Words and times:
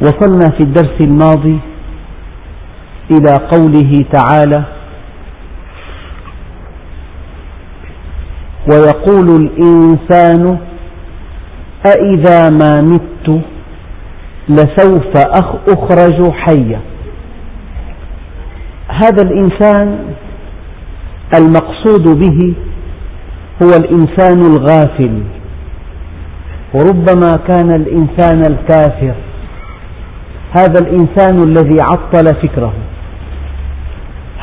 وصلنا 0.00 0.50
في 0.50 0.60
الدرس 0.60 1.00
الماضي 1.00 1.58
إلى 3.10 3.32
قوله 3.50 4.04
تعالى 4.12 4.64
ويقول 8.72 9.28
الإنسان 9.42 10.58
أإذا 11.86 12.50
ما 12.50 12.80
مت 12.80 13.42
لسوف 14.48 15.16
أخرج 15.68 16.30
حيا. 16.32 16.80
هذا 18.88 19.22
الإنسان 19.22 19.98
المقصود 21.34 22.02
به 22.20 22.54
هو 23.62 23.68
الإنسان 23.68 24.38
الغافل. 24.46 25.22
وربما 26.74 27.36
كان 27.48 27.70
الإنسان 27.74 28.40
الكافر. 28.52 29.14
هذا 30.56 30.80
الإنسان 30.80 31.42
الذي 31.48 31.80
عطل 31.80 32.26
فكره. 32.42 32.72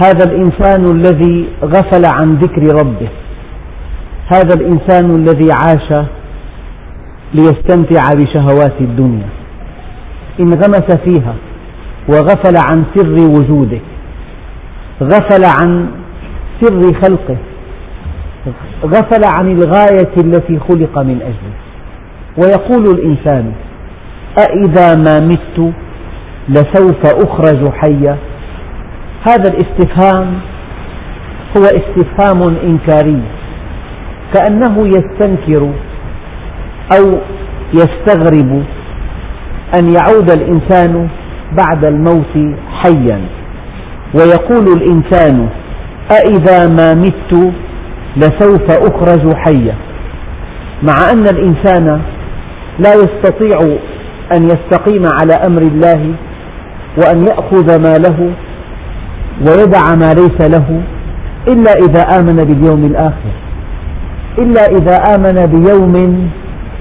هذا 0.03 0.25
الإنسان 0.25 0.95
الذي 0.95 1.47
غفل 1.63 2.03
عن 2.19 2.35
ذكر 2.35 2.61
ربه. 2.81 3.09
هذا 4.33 4.53
الإنسان 4.55 5.11
الذي 5.11 5.51
عاش 5.51 6.05
ليستمتع 7.33 8.09
بشهوات 8.15 8.81
الدنيا. 8.81 9.27
انغمس 10.39 10.95
فيها 11.05 11.35
وغفل 12.09 12.55
عن 12.69 12.83
سر 12.95 13.17
وجوده 13.39 13.79
غفل 15.01 15.45
عن 15.45 15.87
سر 16.61 16.81
خلقه 17.01 17.37
غفل 18.85 19.21
عن 19.37 19.47
الغاية 19.47 20.13
التي 20.17 20.59
خلق 20.59 20.99
من 20.99 21.21
أجله. 21.21 21.55
ويقول 22.37 22.99
الإنسان 22.99 23.51
أإذا 24.39 24.95
ما 24.95 25.27
مت 25.27 25.73
لسوف 26.49 27.01
أخرج 27.05 27.71
حيا. 27.73 28.17
هذا 29.27 29.49
الاستفهام 29.53 30.33
هو 31.57 31.63
استفهام 31.63 32.57
إنكاري. 32.63 33.21
كأنه 34.33 34.75
يستنكر 34.87 35.69
أو 36.97 37.21
يستغرب 37.73 38.63
أن 39.79 39.89
يعود 39.89 40.31
الإنسان 40.31 41.07
بعد 41.57 41.85
الموت 41.85 42.55
حيا. 42.83 43.21
ويقول 44.15 44.65
الإنسان 44.77 45.49
أإذا 46.11 46.67
ما 46.67 46.93
مت 46.93 47.53
لسوف 48.17 48.71
أخرج 48.71 49.35
حيا. 49.35 49.75
مع 50.87 51.11
أن 51.13 51.23
الإنسان 51.27 52.01
لا 52.79 52.93
يستطيع 52.93 53.77
أن 54.33 54.43
يستقيم 54.43 55.01
على 55.21 55.33
أمر 55.47 55.61
الله 55.61 56.15
وأن 56.97 57.21
يأخذ 57.21 57.81
ما 57.81 57.93
له 57.93 58.33
ويدع 59.39 59.95
ما 59.95 60.13
ليس 60.13 60.49
له 60.49 60.81
إلا 61.47 61.71
إذا 61.71 62.01
آمن 62.19 62.35
باليوم 62.35 62.85
الآخر 62.85 63.33
إلا 64.39 64.61
إذا 64.61 64.95
آمن 65.15 65.35
بيوم 65.55 66.29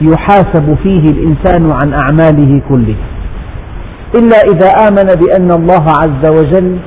يحاسب 0.02 0.76
فيه 0.82 1.04
الإنسان 1.10 1.72
عن 1.82 1.92
أعماله 1.92 2.60
كلها 2.68 3.06
إلا 4.14 4.36
إذا 4.36 4.68
آمن 4.88 5.08
بأن 5.20 5.50
الله 5.52 5.86
عز 6.02 6.28
وجل 6.28 6.78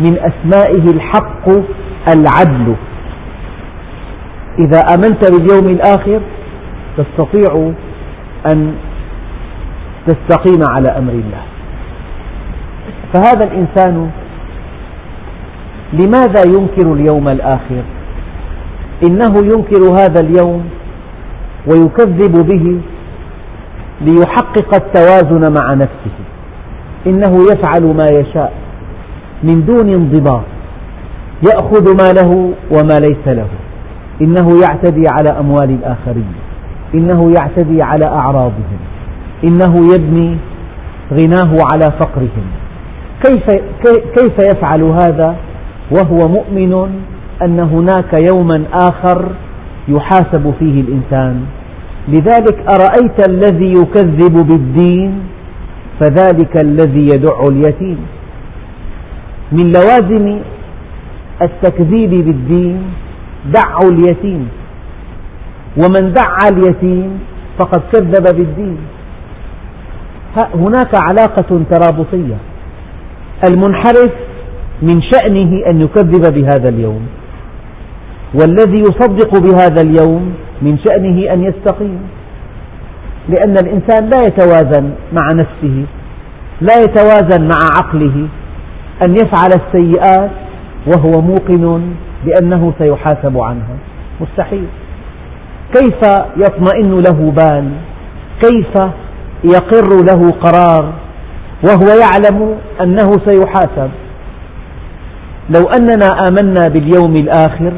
من 0.00 0.18
أسمائه 0.18 0.84
الحق 0.94 1.48
العدل. 2.08 2.74
إذا 4.58 4.80
آمنت 4.94 5.30
باليوم 5.30 5.66
الآخر 5.66 6.20
تستطيع 6.96 7.72
أن 8.52 8.74
تستقيم 10.06 10.60
على 10.68 10.88
أمر 10.98 11.12
الله. 11.12 11.51
فهذا 13.12 13.44
الإنسان 13.44 14.10
لماذا 15.92 16.42
ينكر 16.46 16.92
اليوم 16.92 17.28
الآخر؟ 17.28 17.82
إنه 19.06 19.38
ينكر 19.38 19.94
هذا 19.94 20.20
اليوم 20.20 20.64
ويكذب 21.66 22.46
به 22.46 22.80
ليحقق 24.00 24.74
التوازن 24.74 25.54
مع 25.60 25.74
نفسه. 25.74 26.16
إنه 27.06 27.44
يفعل 27.52 27.84
ما 27.96 28.06
يشاء 28.20 28.52
من 29.42 29.64
دون 29.64 29.92
انضباط 29.92 30.44
يأخذ 31.48 31.96
ما 32.02 32.12
له 32.12 32.52
وما 32.76 32.98
ليس 33.00 33.26
له. 33.26 33.48
إنه 34.22 34.60
يعتدي 34.60 35.02
على 35.12 35.38
أموال 35.40 35.70
الآخرين 35.70 36.32
إنه 36.94 37.32
يعتدي 37.40 37.82
على 37.82 38.06
أعراضهم 38.06 38.78
إنه 39.44 39.94
يبني 39.94 40.36
غناه 41.12 41.52
على 41.72 41.92
فقرهم. 41.98 42.61
كيف, 43.24 43.46
كيف 44.16 44.38
يفعل 44.38 44.82
هذا؟ 44.82 45.36
وهو 45.96 46.28
مؤمن 46.28 46.72
أن 47.42 47.60
هناك 47.60 48.12
يوما 48.30 48.64
آخر 48.72 49.28
يحاسب 49.88 50.54
فيه 50.58 50.80
الإنسان. 50.80 51.44
لذلك 52.08 52.56
أرأيت 52.70 53.28
الذي 53.28 53.72
يكذب 53.72 54.34
بالدين 54.48 55.12
فذلك 56.00 56.62
الذي 56.62 57.04
يدع 57.06 57.40
اليتيم. 57.50 57.98
من 59.52 59.72
لوازم 59.72 60.40
التكذيب 61.42 62.10
بالدين 62.10 62.82
دع 63.54 63.88
اليتيم. 63.88 64.48
ومن 65.76 66.12
دعا 66.12 66.48
اليتيم 66.52 67.20
فقد 67.58 67.82
كذب 67.92 68.36
بالدين. 68.36 68.78
هناك 70.54 70.92
علاقة 71.08 71.60
ترابطية. 71.70 72.36
المنحرف 73.44 74.12
من 74.82 75.02
شأنه 75.02 75.66
أن 75.70 75.80
يكذب 75.80 76.34
بهذا 76.34 76.68
اليوم. 76.68 77.06
والذي 78.34 78.80
يصدق 78.80 79.38
بهذا 79.38 79.82
اليوم 79.82 80.34
من 80.62 80.78
شأنه 80.78 81.32
أن 81.32 81.44
يستقيم. 81.44 82.00
لأن 83.28 83.52
الإنسان 83.52 84.10
لا 84.10 84.26
يتوازن 84.26 84.90
مع 85.12 85.28
نفسه 85.34 85.84
لا 86.60 86.82
يتوازن 86.82 87.42
مع 87.44 87.58
عقله 87.76 88.28
أن 89.02 89.10
يفعل 89.10 89.50
السيئات 89.60 90.30
وهو 90.86 91.20
موقن 91.20 91.82
بأنه 92.24 92.72
سيحاسب 92.78 93.38
عنها. 93.38 93.76
مستحيل. 94.20 94.66
كيف 95.74 96.00
يطمئن 96.36 97.00
له 97.00 97.32
بال؟ 97.36 97.70
كيف 98.42 98.74
يقر 99.44 99.88
له 100.10 100.30
قرار؟ 100.30 100.92
وهو 101.64 101.88
يعلم 102.00 102.56
أنه 102.80 103.10
سيحاسب. 103.26 103.90
لو 105.50 105.62
أننا 105.78 106.06
آمنا 106.28 106.68
باليوم 106.68 107.14
الآخر 107.14 107.72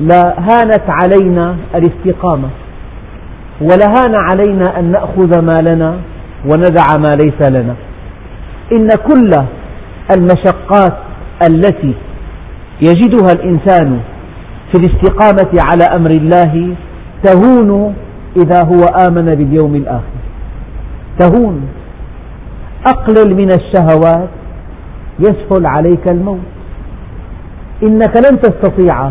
لهانت 0.00 0.84
علينا 0.88 1.56
الاستقامة 1.74 2.48
ولهان 3.60 4.14
علينا 4.30 4.78
أن 4.78 4.90
نأخذ 4.90 5.40
ما 5.42 5.54
لنا 5.70 5.96
وندع 6.44 6.86
ما 6.98 7.16
ليس 7.16 7.50
لنا. 7.50 7.74
إن 8.72 8.88
كل 8.88 9.30
المشقات 10.16 10.96
التي 11.50 11.94
يجدها 12.82 13.32
الإنسان 13.32 14.00
في 14.72 14.78
الاستقامة 14.78 15.50
على 15.70 15.84
أمر 15.84 16.10
الله 16.10 16.74
تهون 17.24 17.94
إذا 18.36 18.60
هو 18.64 18.84
آمن 19.08 19.34
باليوم 19.34 19.74
الآخر. 19.74 20.17
تهون. 21.18 21.68
أقلل 22.86 23.36
من 23.36 23.48
الشهوات. 23.52 24.28
يسهل 25.20 25.66
عليك 25.66 26.10
الموت. 26.10 26.38
إنك 27.82 28.16
لن 28.16 28.40
تستطيع 28.40 29.10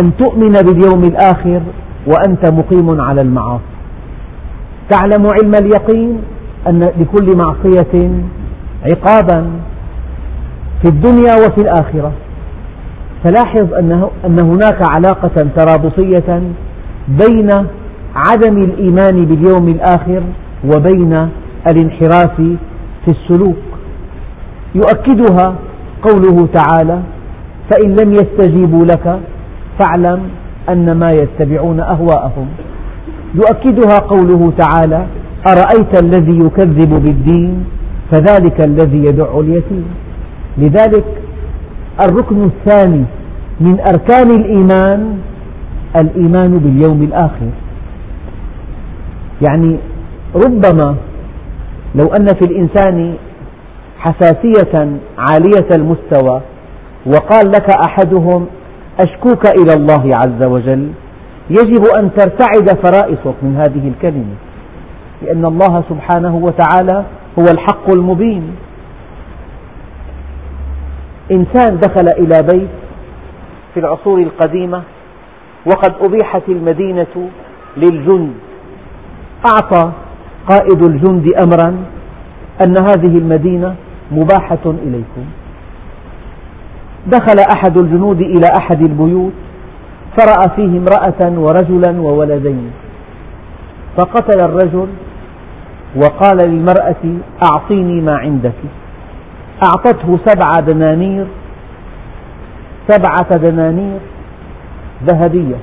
أن 0.00 0.16
تؤمن 0.18 0.52
باليوم 0.52 1.00
الآخر 1.04 1.60
وأنت 2.06 2.52
مقيم 2.52 3.00
على 3.00 3.20
المعاصي. 3.20 3.62
تعلم 4.90 5.26
علم 5.32 5.52
اليقين 5.54 6.18
أن 6.68 6.80
لكل 6.80 7.36
معصية 7.36 8.10
عقابا 8.84 9.50
في 10.82 10.88
الدنيا 10.88 11.34
وفي 11.34 11.58
الآخرة. 11.58 12.12
فلاحظ 13.24 13.74
أن 14.24 14.40
هناك 14.40 14.82
علاقة 14.96 15.46
ترابطية 15.56 16.42
بين 17.08 17.50
عدم 18.16 18.62
الإيمان 18.62 19.24
باليوم 19.24 19.68
الآخر 19.68 20.22
وبين 20.64 21.28
الانحراف 21.70 22.36
في 23.04 23.08
السلوك. 23.08 23.56
يؤكدها 24.74 25.54
قوله 26.02 26.48
تعالى 26.54 27.00
فإن 27.70 27.96
لم 28.00 28.12
يستجيبوا 28.12 28.84
لك 28.84 29.20
فاعلم 29.78 30.20
أنما 30.68 31.08
يتبعون 31.12 31.80
أهواءهم. 31.80 32.46
يؤكدها 33.34 33.98
قوله 33.98 34.52
تعالى 34.58 35.06
أرأيت 35.46 36.02
الذي 36.02 36.38
يكذب 36.46 36.94
بالدين 37.04 37.64
فذلك 38.12 38.66
الذي 38.66 38.98
يدع 38.98 39.40
اليتيم. 39.40 39.84
لذلك 40.58 41.04
الركن 42.10 42.44
الثاني 42.44 43.04
من 43.60 43.80
أركان 43.80 44.30
الإيمان 44.30 45.18
الإيمان 46.00 46.52
باليوم 46.52 47.02
الآخر. 47.02 47.50
يعني 49.48 49.76
ربما 50.44 50.96
لو 51.94 52.04
أن 52.20 52.26
في 52.26 52.42
الإنسان 52.50 53.14
حساسية 53.98 54.96
عالية 55.18 55.68
المستوى 55.76 56.40
وقال 57.06 57.46
لك 57.48 57.70
أحدهم 57.88 58.46
أشكوك 59.00 59.46
إلى 59.46 59.74
الله 59.74 60.10
عز 60.14 60.42
وجل 60.42 60.90
يجب 61.50 61.82
أن 62.02 62.10
ترتعد 62.14 62.68
فرائصك 62.84 63.34
من 63.42 63.56
هذه 63.56 63.88
الكلمة 63.88 64.34
لأن 65.22 65.44
الله 65.44 65.84
سبحانه 65.88 66.36
وتعالى 66.36 67.04
هو 67.38 67.44
الحق 67.44 67.90
المبين. 67.90 68.54
إنسان 71.32 71.78
دخل 71.78 72.08
إلى 72.18 72.42
بيت 72.52 72.68
في 73.74 73.80
العصور 73.80 74.18
القديمة 74.18 74.82
وقد 75.66 75.94
أبيحت 76.00 76.42
المدينة 76.48 77.30
للجند 77.76 78.32
أعطى 79.50 79.92
قائد 80.50 80.82
الجند 80.82 81.26
أمرا 81.42 81.76
أن 82.64 82.74
هذه 82.78 83.18
المدينة 83.18 83.74
مباحة 84.12 84.64
إليكم. 84.66 85.24
دخل 87.06 87.38
أحد 87.56 87.80
الجنود 87.82 88.20
إلى 88.20 88.46
أحد 88.60 88.88
البيوت 88.88 89.32
فرأى 90.18 90.56
فيه 90.56 90.78
امرأة 90.78 91.38
ورجلا 91.38 92.00
وولدين. 92.00 92.70
فقتل 93.98 94.44
الرجل 94.44 94.88
وقال 95.96 96.50
للمرأة 96.50 97.04
أعطيني 97.44 98.00
ما 98.00 98.16
عندك. 98.16 98.60
أعطته 99.64 100.18
سبع 100.26 100.60
دنانير 100.68 101.26
سبعة 102.88 103.36
دنانير 103.36 103.98
ذهبية. 105.04 105.56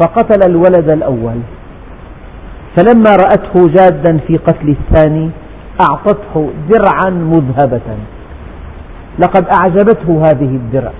فقتل 0.00 0.50
الولد 0.50 0.90
الأول. 0.90 1.40
فلما 2.76 3.10
رأته 3.10 3.66
جادا 3.66 4.18
في 4.26 4.36
قتل 4.36 4.68
الثاني 4.68 5.30
أعطته 5.80 6.50
درعا 6.68 7.10
مذهبة. 7.10 7.96
لقد 9.18 9.46
أعجبته 9.48 10.22
هذه 10.24 10.56
الدرع. 10.56 10.92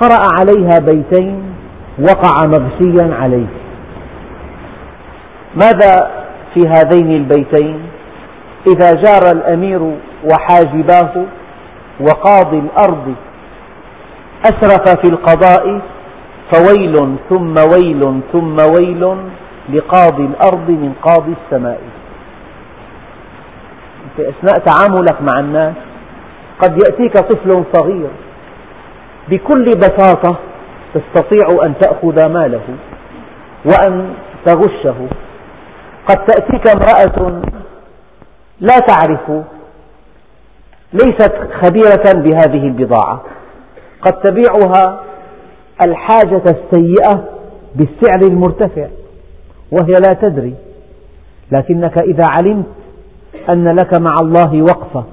قرأ 0.00 0.28
عليها 0.40 0.78
بيتين 0.78 1.42
وقع 1.98 2.46
مغشيا 2.46 3.14
عليه. 3.14 3.46
ماذا 5.54 6.10
في 6.54 6.68
هذين 6.68 7.16
البيتين؟ 7.16 7.78
إذا 8.66 8.92
جار 8.92 9.32
الأمير 9.32 9.82
وحاجباه 10.32 11.24
وقاضي 12.00 12.58
الأرض 12.58 13.14
أسرف 14.44 15.00
في 15.00 15.08
القضاء 15.08 15.80
فويل 16.52 17.16
ثم 17.30 17.54
ويل 17.72 18.20
ثم 18.32 18.56
ويل 18.56 19.16
لقاضي 19.72 20.24
الأرض 20.24 20.70
من 20.70 20.92
قاضي 21.02 21.34
السماء. 21.44 21.80
في 24.16 24.28
أثناء 24.28 24.54
تعاملك 24.66 25.22
مع 25.22 25.40
الناس 25.40 25.74
قد 26.62 26.72
يأتيك 26.72 27.12
طفل 27.12 27.64
صغير 27.72 28.10
بكل 29.28 29.64
بساطة 29.64 30.38
تستطيع 30.94 31.64
أن 31.64 31.74
تأخذ 31.80 32.28
ماله 32.32 32.76
وأن 33.64 34.14
تغشه. 34.46 35.08
قد 36.08 36.24
تأتيك 36.24 36.68
امرأة 36.76 37.42
لا 38.60 38.78
تعرف 38.78 39.44
ليست 40.92 41.32
خبيرة 41.62 42.22
بهذه 42.22 42.66
البضاعة. 42.66 43.22
قد 44.02 44.12
تبيعها 44.12 45.00
الحاجة 45.82 46.42
السيئة 46.46 47.24
بالسعر 47.74 48.20
المرتفع. 48.30 48.86
وهي 49.72 49.92
لا 49.92 50.28
تدري. 50.28 50.54
لكنك 51.52 52.02
إذا 52.02 52.24
علمت 52.28 52.66
أن 53.48 53.68
لك 53.68 54.00
مع 54.00 54.14
الله 54.22 54.62
وقفة 54.62 55.04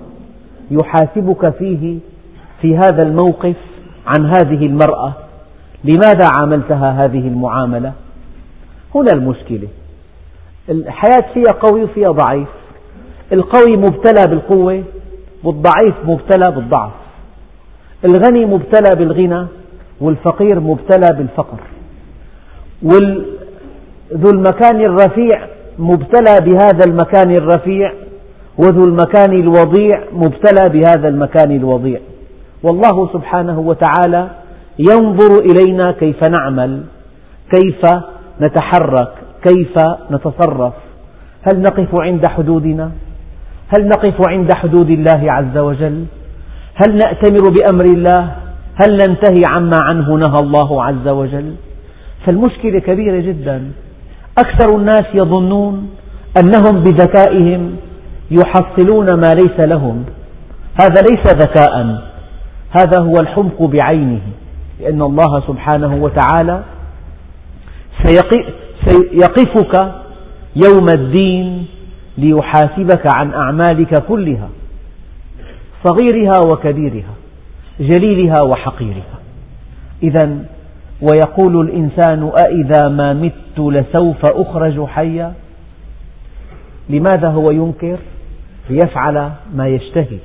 يحاسبك 0.71 1.49
فيه 1.49 1.97
في 2.61 2.77
هذا 2.77 3.03
الموقف 3.03 3.55
عن 4.07 4.25
هذه 4.25 4.65
المرأة 4.65 5.13
لماذا 5.83 6.29
عاملتها 6.39 6.91
هذه 6.91 7.27
المعاملة؟ 7.27 7.93
هنا 8.95 9.11
المشكلة. 9.13 9.67
الحياة 10.69 11.33
فيها 11.33 11.51
قوي 11.59 11.83
وفيها 11.83 12.11
ضعيف. 12.11 12.47
القوي 13.33 13.77
مبتلى 13.77 14.23
بالقوة 14.29 14.83
والضعيف 15.43 15.95
مبتلى 16.05 16.55
بالضعف. 16.55 16.91
الغني 18.05 18.45
مبتلى 18.45 18.95
بالغنى 18.95 19.47
والفقير 20.01 20.59
مبتلى 20.59 21.17
بالفقر. 21.17 21.59
ذو 24.13 24.31
المكان 24.31 24.81
الرفيع 24.81 25.47
مبتلى 25.79 26.35
بهذا 26.45 26.85
المكان 26.87 27.31
الرفيع 27.31 27.93
وذو 28.57 28.83
المكان 28.83 29.33
الوضيع 29.33 30.03
مبتلى 30.11 30.69
بهذا 30.69 31.07
المكان 31.07 31.51
الوضيع. 31.51 31.99
والله 32.63 33.09
سبحانه 33.13 33.59
وتعالى 33.59 34.29
ينظر 34.79 35.39
إلينا 35.39 35.91
كيف 35.91 36.23
نعمل 36.23 36.83
كيف 37.51 37.81
نتحرك 38.41 39.11
كيف 39.47 39.73
نتصرف. 40.11 40.73
هل 41.41 41.61
نقف 41.61 42.01
عند 42.01 42.27
حدودنا؟ 42.27 42.91
هل 43.77 43.87
نقف 43.87 44.29
عند 44.29 44.53
حدود 44.53 44.89
الله 44.89 45.31
عز 45.31 45.57
وجل؟ 45.57 46.05
هل 46.75 46.95
نأتمر 46.95 47.49
بأمر 47.49 47.85
الله؟ 47.85 48.35
هل 48.81 48.91
ننتهي 48.91 49.43
عما 49.49 49.77
عنه 49.83 50.15
نهى 50.15 50.39
الله 50.39 50.83
عز 50.83 51.07
وجل؟ 51.07 51.53
فالمشكلة 52.25 52.79
كبيرة 52.79 53.19
جدا. 53.21 53.71
أكثر 54.39 54.77
الناس 54.77 55.05
يظنون 55.13 55.89
أنهم 56.37 56.83
بذكائهم 56.83 57.75
يحصلون 58.31 59.13
ما 59.13 59.29
ليس 59.33 59.67
لهم. 59.67 60.05
هذا 60.81 61.01
ليس 61.01 61.33
ذكاء. 61.35 62.03
هذا 62.79 63.01
هو 63.01 63.13
الحمق 63.19 63.61
بعينه. 63.63 64.21
لأن 64.79 65.01
الله 65.01 65.43
سبحانه 65.47 65.95
وتعالى 66.03 66.63
سيقفك 68.03 69.91
يوم 70.55 70.85
الدين 70.93 71.65
ليحاسبك 72.17 73.15
عن 73.15 73.33
أعمالك 73.33 74.03
كلها 74.07 74.49
صغيرها 75.83 76.39
وكبيرها 76.47 77.13
جليلها 77.79 78.41
وحقيرها. 78.43 79.19
إذا 80.03 80.37
ويقول 81.01 81.61
الإنسان 81.61 82.31
أإذا 82.43 82.87
ما 82.87 83.13
مت 83.13 83.59
لسوف 83.59 84.25
أخرج 84.25 84.85
حيا؟ 84.85 85.33
لماذا 86.89 87.29
هو 87.29 87.51
ينكر؟ 87.51 87.97
ليفعل 88.69 89.29
ما 89.55 89.67
يشتهي 89.67 90.17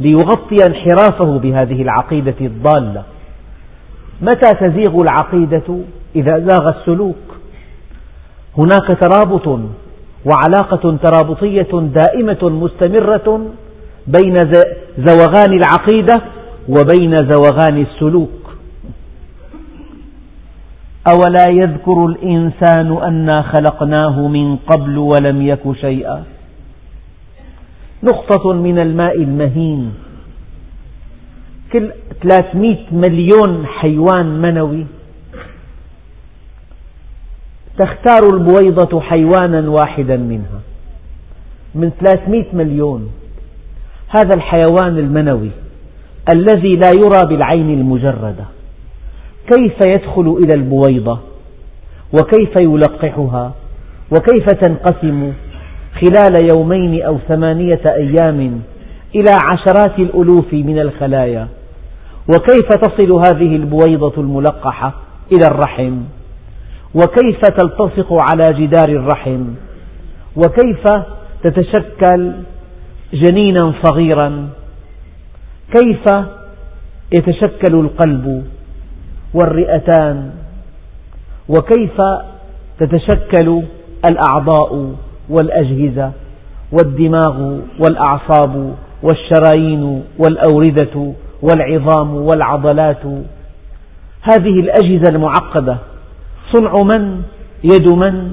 ليغطي 0.00 0.56
انحرافه 0.66 1.38
بهذه 1.38 1.82
العقيدة 1.82 2.34
الضالة. 2.40 3.02
متى 4.22 4.54
تزيغ 4.60 5.02
العقيدة 5.02 5.78
إذا 6.16 6.38
زاغ 6.38 6.68
السلوك؟ 6.68 7.16
هناك 8.58 8.98
ترابط 9.00 9.60
وعلاقة 10.24 10.96
ترابطية 10.96 11.68
دائمة 11.72 12.38
مستمرة 12.42 13.46
بين 14.06 14.34
زوغان 14.98 15.52
العقيدة 15.52 16.22
وبين 16.68 17.16
زوغان 17.16 17.80
السلوك. 17.80 18.45
أولا 21.14 21.48
يذكر 21.48 22.06
الإنسان 22.06 22.96
أنا 23.02 23.42
خلقناه 23.42 24.28
من 24.28 24.56
قبل 24.56 24.98
ولم 24.98 25.42
يك 25.42 25.72
شيئا. 25.80 26.24
نقطة 28.02 28.52
من 28.52 28.78
الماء 28.78 29.22
المهين. 29.22 29.94
كل 31.72 31.92
300 32.22 32.76
مليون 32.92 33.66
حيوان 33.66 34.26
منوي. 34.40 34.86
تختار 37.78 38.20
البويضة 38.34 39.00
حيوانا 39.00 39.70
واحدا 39.70 40.16
منها. 40.16 40.60
من 41.74 41.90
300 42.00 42.44
مليون. 42.52 43.10
هذا 44.08 44.30
الحيوان 44.36 44.98
المنوي. 44.98 45.50
الذي 46.34 46.72
لا 46.72 46.90
يرى 46.90 47.28
بالعين 47.28 47.70
المجردة. 47.70 48.55
كيف 49.54 49.86
يدخل 49.86 50.38
إلى 50.44 50.54
البويضة؟ 50.54 51.18
وكيف 52.12 52.56
يلقحها؟ 52.56 53.52
وكيف 54.10 54.44
تنقسم 54.46 55.32
خلال 56.00 56.48
يومين 56.54 57.02
أو 57.02 57.18
ثمانية 57.28 57.80
أيام 57.86 58.60
إلى 59.14 59.30
عشرات 59.52 59.98
الألوف 59.98 60.52
من 60.52 60.78
الخلايا؟ 60.78 61.48
وكيف 62.28 62.68
تصل 62.68 63.12
هذه 63.12 63.56
البويضة 63.56 64.12
الملقحة 64.18 64.94
إلى 65.32 65.46
الرحم؟ 65.46 65.96
وكيف 66.94 67.40
تلتصق 67.40 68.12
على 68.12 68.66
جدار 68.66 68.88
الرحم؟ 68.88 69.44
وكيف 70.36 70.84
تتشكل 71.42 72.32
جنينا 73.12 73.72
صغيرا؟ 73.82 74.48
كيف 75.74 76.04
يتشكل 77.18 77.74
القلب؟ 77.74 78.44
والرئتان 79.36 80.30
وكيف 81.48 82.00
تتشكل 82.80 83.62
الأعضاء 84.10 84.94
والأجهزة 85.30 86.10
والدماغ 86.72 87.58
والأعصاب 87.80 88.74
والشرايين 89.02 90.02
والأوردة 90.18 91.12
والعظام 91.42 92.14
والعضلات. 92.14 93.02
هذه 94.22 94.60
الأجهزة 94.60 95.14
المعقدة 95.14 95.76
صنع 96.52 96.72
من؟ 96.94 97.22
يد 97.64 97.92
من؟ 97.92 98.32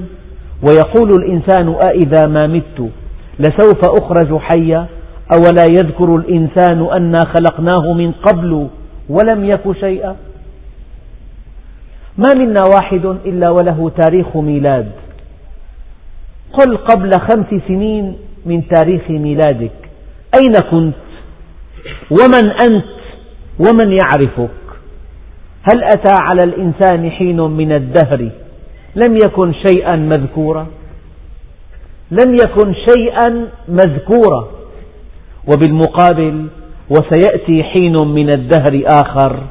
ويقول 0.62 1.22
الإنسان 1.22 1.74
أإذا 1.86 2.26
ما 2.26 2.46
مت 2.46 2.90
لسوف 3.38 3.80
أخرج 4.02 4.38
حيا 4.40 4.86
أولا 5.32 5.64
يذكر 5.70 6.16
الإنسان 6.16 6.86
أنا 6.92 7.20
خلقناه 7.36 7.92
من 7.92 8.12
قبل 8.12 8.68
ولم 9.08 9.44
يك 9.44 9.72
شيئا؟ 9.80 10.16
ما 12.18 12.34
منا 12.34 12.62
واحد 12.74 13.06
إلا 13.26 13.50
وله 13.50 13.92
تاريخ 14.02 14.36
ميلاد. 14.36 14.92
قل 16.52 16.76
قبل 16.76 17.10
خمس 17.12 17.60
سنين 17.68 18.16
من 18.46 18.68
تاريخ 18.68 19.10
ميلادك. 19.10 19.72
أين 20.38 20.52
كنت؟ 20.70 20.94
ومن 22.10 22.50
أنت؟ 22.50 22.84
ومن 23.58 23.92
يعرفك؟ 23.92 24.50
هل 25.72 25.84
أتى 25.84 26.14
على 26.20 26.44
الإنسان 26.44 27.10
حين 27.10 27.40
من 27.40 27.72
الدهر؟ 27.72 28.30
لم 28.96 29.16
يكن 29.16 29.52
شيئا 29.52 29.96
مذكورا. 29.96 30.66
لم 32.10 32.34
يكن 32.34 32.74
شيئا 32.74 33.48
مذكورا. 33.68 34.48
وبالمقابل 35.52 36.46
وسيأتي 36.90 37.62
حين 37.62 37.96
من 38.04 38.30
الدهر 38.30 38.82
آخر. 38.86 39.42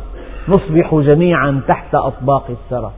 نصبح 0.48 0.96
جميعا 0.96 1.62
تحت 1.68 1.96
أطباق 1.96 2.50
الثرى. 2.50 2.92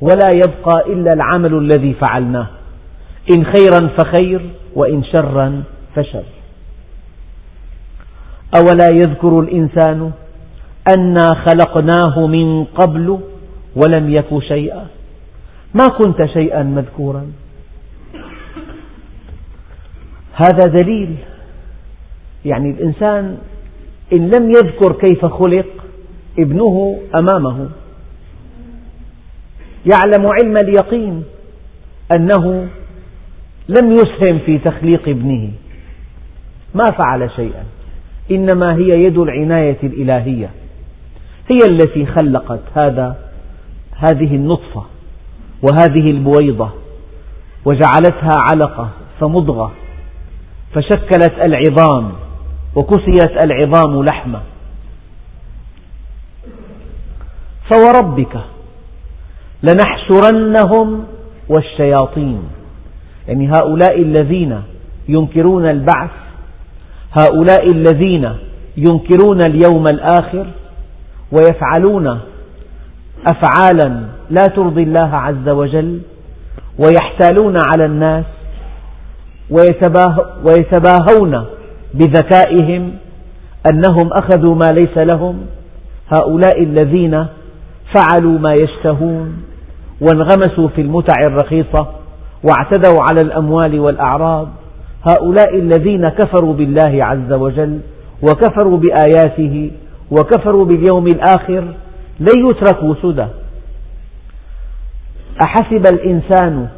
ولا 0.00 0.30
يبقى 0.34 0.92
إلا 0.92 1.12
العمل 1.12 1.54
الذي 1.54 1.92
فعلناه. 1.92 2.46
إن 3.36 3.44
خيرا 3.44 3.88
فخير 3.98 4.40
وإن 4.74 5.04
شرا 5.04 5.62
فشر. 5.96 6.22
أولا 8.56 8.90
يذكر 8.90 9.40
الإنسان 9.40 10.12
أنا 10.96 11.28
خلقناه 11.46 12.26
من 12.26 12.64
قبل 12.64 13.20
ولم 13.76 14.10
يك 14.10 14.38
شيئا. 14.38 14.86
ما 15.74 15.86
كنت 15.86 16.24
شيئا 16.24 16.62
مذكورا. 16.62 17.32
هذا 20.34 20.68
دليل. 20.82 21.16
يعني 22.44 22.70
الإنسان 22.70 23.38
إن 24.12 24.30
لم 24.30 24.50
يذكر 24.50 24.92
كيف 24.92 25.26
خلق 25.26 25.66
ابنه 26.38 26.98
أمامه. 27.14 27.68
يعلم 29.92 30.26
علم 30.26 30.56
اليقين 30.56 31.24
أنه 32.16 32.68
لم 33.68 33.92
يسهم 33.92 34.38
في 34.46 34.58
تخليق 34.58 35.08
ابنه. 35.08 35.50
ما 36.74 36.84
فعل 36.86 37.30
شيئا. 37.36 37.64
إنما 38.30 38.74
هي 38.74 39.04
يد 39.04 39.18
العناية 39.18 39.78
الإلهية. 39.82 40.50
هي 41.50 41.58
التي 41.70 42.06
خلقت 42.06 42.60
هذا 42.74 43.16
هذه 43.92 44.34
النطفة 44.34 44.82
وهذه 45.62 46.10
البويضة 46.10 46.70
وجعلتها 47.64 48.32
علقة 48.52 48.88
فمضغة 49.20 49.72
فشكلت 50.74 51.32
العظام 51.42 52.12
وكسيت 52.74 53.44
العظام 53.44 54.04
لحما 54.04 54.42
فوربك 57.70 58.38
لنحشرنهم 59.62 61.04
والشياطين. 61.48 62.42
يعني 63.28 63.48
هؤلاء 63.48 64.02
الذين 64.02 64.62
ينكرون 65.08 65.70
البعث 65.70 66.10
هؤلاء 67.20 67.66
الذين 67.72 68.32
ينكرون 68.76 69.40
اليوم 69.46 69.84
الآخر 69.92 70.46
ويفعلون 71.32 72.20
أفعالا 73.32 74.02
لا 74.30 74.46
ترضي 74.56 74.82
الله 74.82 75.16
عز 75.16 75.48
وجل 75.48 76.00
ويحتالون 76.78 77.58
على 77.68 77.84
الناس 77.84 78.24
ويتباهون 80.44 81.44
بذكائهم 81.94 82.92
أنهم 83.72 84.10
أخذوا 84.12 84.54
ما 84.54 84.66
ليس 84.72 84.98
لهم. 84.98 85.46
هؤلاء 86.08 86.62
الذين 86.62 87.26
فعلوا 87.94 88.38
ما 88.38 88.52
يشتهون 88.52 89.42
وانغمسوا 90.00 90.68
في 90.68 90.80
المتع 90.80 91.14
الرخيصة 91.26 91.86
واعتدوا 92.42 93.02
على 93.10 93.20
الأموال 93.24 93.80
والأعراض. 93.80 94.48
هؤلاء 95.08 95.58
الذين 95.58 96.08
كفروا 96.08 96.54
بالله 96.54 97.04
عز 97.04 97.32
وجل 97.32 97.80
وكفروا 98.22 98.78
بآياته 98.78 99.70
وكفروا 100.10 100.64
باليوم 100.64 101.06
الآخر 101.06 101.64
لن 102.20 102.50
يتركوا 102.50 102.94
سدى. 103.02 103.26
أحسب 105.46 105.86
الإنسان 105.94 106.68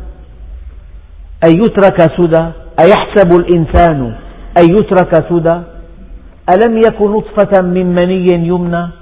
أن 1.45 1.51
يترك 1.57 2.01
سدى؟ 2.17 2.47
أيحسب 2.85 3.41
الإنسان 3.41 4.15
أن 4.59 4.65
يترك 4.65 5.15
سدى؟ 5.29 5.61
ألم 6.55 6.77
يك 6.77 7.03
نطفة 7.03 7.63
من 7.63 7.95
مني 7.95 8.49
يمنى؟ 8.49 9.00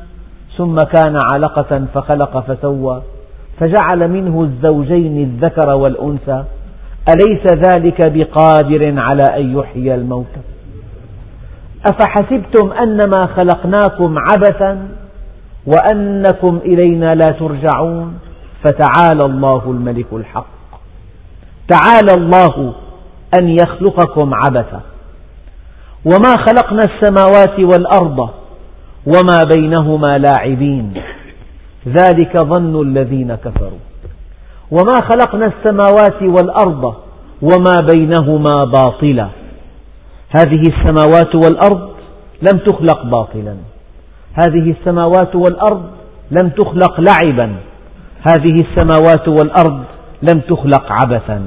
ثم 0.59 0.77
كان 0.77 1.19
علقة 1.33 1.87
فخلق 1.95 2.39
فسوى 2.41 3.03
فجعل 3.61 4.09
منه 4.09 4.43
الزوجين 4.43 5.23
الذكر 5.23 5.75
والأنثى 5.75 6.45
أليس 7.09 7.47
ذلك 7.69 8.13
بقادر 8.13 9.01
على 9.01 9.23
أن 9.23 9.59
يحيي 9.59 9.95
الموتى 9.95 10.41
أفحسبتم 11.87 12.73
أنما 12.73 13.27
خلقناكم 13.27 14.19
عبثا 14.19 14.89
وأنكم 15.67 16.61
إلينا 16.65 17.15
لا 17.15 17.33
ترجعون؟ 17.33 18.19
فتعالى 18.65 19.25
الله 19.25 19.63
الملك 19.67 20.07
الحق. 20.13 20.47
تعالى 21.69 22.15
الله 22.17 22.75
أن 23.39 23.49
يخلقكم 23.49 24.35
عبثا. 24.35 24.81
وما 26.05 26.37
خلقنا 26.47 26.83
السماوات 26.83 27.61
والأرض 27.61 28.31
وما 29.07 29.39
بينهما 29.57 30.19
لاعبين 30.19 30.95
ذلك 31.89 32.39
ظن 32.39 32.83
الذين 32.83 33.35
كفروا 33.35 33.79
وما 34.71 34.95
خلقنا 35.11 35.47
السماوات 35.47 36.23
والأرض 36.23 36.95
وما 37.43 37.87
بينهما 37.95 38.65
باطلا 38.65 39.29
هذه 40.39 40.63
السماوات 40.69 41.35
والأرض 41.35 41.91
لم 42.43 42.59
تخلق 42.59 43.03
باطلا 43.07 43.57
هذه 44.35 44.75
السماوات 44.81 45.37
والأرض 45.37 45.83
لم 46.31 46.49
تخلق 46.49 47.01
لعبا 47.01 47.55
هذه 48.33 48.55
السماوات 48.55 49.29
والأرض 49.29 49.85
لم 50.23 50.41
تخلق 50.41 50.93
عبثا 50.93 51.43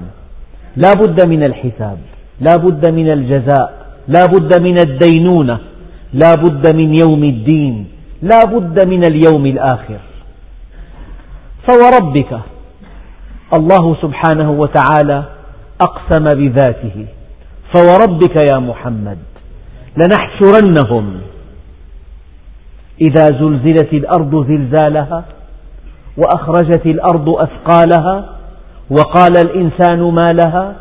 لا 0.76 0.94
بد 0.94 1.28
من 1.28 1.44
الحساب 1.44 1.98
لا 2.42 2.56
بد 2.56 2.90
من 2.90 3.12
الجزاء 3.12 3.74
لا 4.08 4.26
بد 4.26 4.60
من 4.60 4.78
الدينونة 4.78 5.60
لا 6.14 6.32
بد 6.36 6.76
من 6.76 6.96
يوم 6.96 7.24
الدين 7.24 7.88
لا 8.22 8.46
بد 8.46 8.88
من 8.88 9.04
اليوم 9.04 9.46
الآخر. 9.46 10.00
فوربك 11.68 12.40
الله 13.54 13.96
سبحانه 14.02 14.52
وتعالى 14.52 15.24
أقسم 15.82 16.26
بذاته. 16.26 17.06
فوربك 17.76 18.36
يا 18.36 18.60
محمد 18.60 19.18
لنحشرنهم. 19.98 21.22
إذا 23.02 23.26
زلزلت 23.26 23.94
الأرض 23.94 24.48
زلزالها 24.48 25.26
وأخرجت 26.18 26.86
الأرض 26.86 27.30
أثقالها 27.30 28.30
وقال 28.90 29.38
الإنسان 29.46 30.00
ما 30.00 30.34
لها 30.34 30.76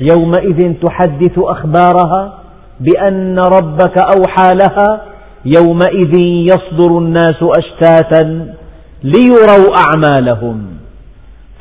يومئذ 0.00 0.74
تحدث 0.74 1.38
أخبارها 1.38 2.37
بأن 2.80 3.38
ربك 3.38 3.96
أوحى 4.16 4.54
لها 4.54 5.02
يومئذ 5.44 6.14
يصدر 6.24 6.98
الناس 6.98 7.36
أشتاتا 7.58 8.54
ليروا 9.02 9.74
أعمالهم 9.84 10.66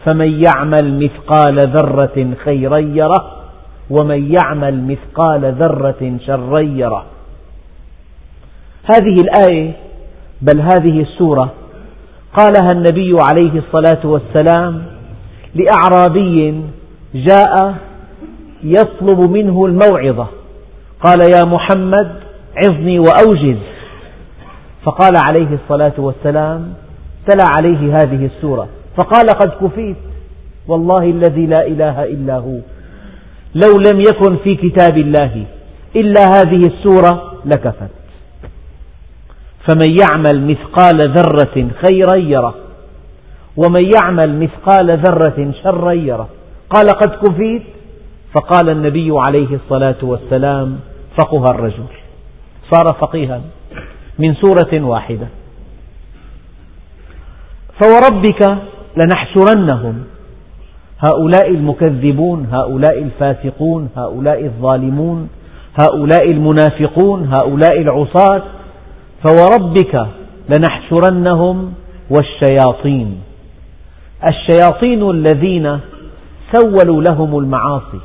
فمن 0.06 0.44
يعمل 0.46 1.00
مثقال 1.04 1.60
ذرة 1.60 2.34
خيرا 2.44 2.78
يره 2.78 3.38
ومن 3.90 4.36
يعمل 4.42 4.84
مثقال 4.84 5.54
ذرة 5.60 6.18
شرا 6.26 6.60
يره. 6.60 7.06
هذه 8.96 9.16
الآية 9.22 9.72
بل 10.42 10.62
هذه 10.62 11.02
السورة 11.02 11.54
قالها 12.38 12.72
النبي 12.72 13.18
عليه 13.32 13.60
الصلاة 13.60 14.06
والسلام 14.06 14.84
لأعرابي 15.56 16.62
جاء 17.14 17.76
يطلب 18.64 19.20
منه 19.20 19.66
الموعظة. 19.66 20.28
قال 21.04 21.18
يا 21.36 21.46
محمد 21.46 22.12
عظني 22.56 23.00
وأوجز. 23.00 23.58
فقال 24.84 25.14
عليه 25.24 25.48
الصلاة 25.64 25.94
والسلام 25.98 26.74
تلا 27.28 27.44
عليه 27.58 27.96
هذه 27.96 28.26
السورة. 28.26 28.68
فقال 28.98 29.26
قد 29.26 29.68
كفيت. 29.68 29.98
والله 30.68 31.04
الذي 31.04 31.46
لا 31.46 31.68
إله 31.68 32.04
إلا 32.04 32.36
هو. 32.36 32.60
لو 33.56 33.74
لم 33.92 34.00
يكن 34.00 34.38
في 34.44 34.56
كتاب 34.56 34.98
الله 34.98 35.44
إلا 35.96 36.22
هذه 36.22 36.62
السورة 36.62 37.34
لكفت. 37.46 37.90
فمن 39.68 39.96
يعمل 40.02 40.48
مثقال 40.48 41.14
ذرة 41.14 41.68
خيرا 41.86 42.16
يره. 42.16 42.56
ومن 43.58 43.92
يعمل 43.96 44.40
مثقال 44.40 44.98
ذرة 44.98 45.52
شرا 45.64 45.92
يره. 45.92 46.30
قال 46.70 46.90
قد 46.90 47.10
كفيت. 47.10 47.64
فقال 48.34 48.70
النبي 48.70 49.12
عليه 49.12 49.56
الصلاة 49.56 49.96
والسلام 50.02 50.80
فقه 51.20 51.44
الرجل. 51.52 51.84
صار 52.72 52.96
فقيها 53.02 53.42
من 54.20 54.36
سورة 54.36 54.84
واحدة. 54.84 55.28
فوربك 57.82 58.58
لنحشرنهم. 58.98 60.04
هؤلاء 61.00 61.50
المكذبون 61.50 62.48
هؤلاء 62.52 63.04
الفاسقون 63.04 63.90
هؤلاء 63.98 64.46
الظالمون 64.46 65.30
هؤلاء 65.82 66.32
المنافقون 66.32 67.32
هؤلاء 67.42 67.82
العصاة. 67.82 68.44
فوربك 69.24 70.08
لنحشرنهم 70.50 71.74
والشياطين. 72.10 73.22
الشياطين 74.30 75.10
الذين 75.10 75.80
سولوا 76.56 77.02
لهم 77.02 77.40
المعاصي. 77.40 78.00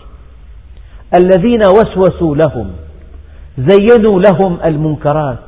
الذين 1.21 1.61
وسوسوا 1.66 2.37
لهم 2.37 2.71
زينوا 3.59 4.21
لهم 4.21 4.59
المنكرات 4.64 5.38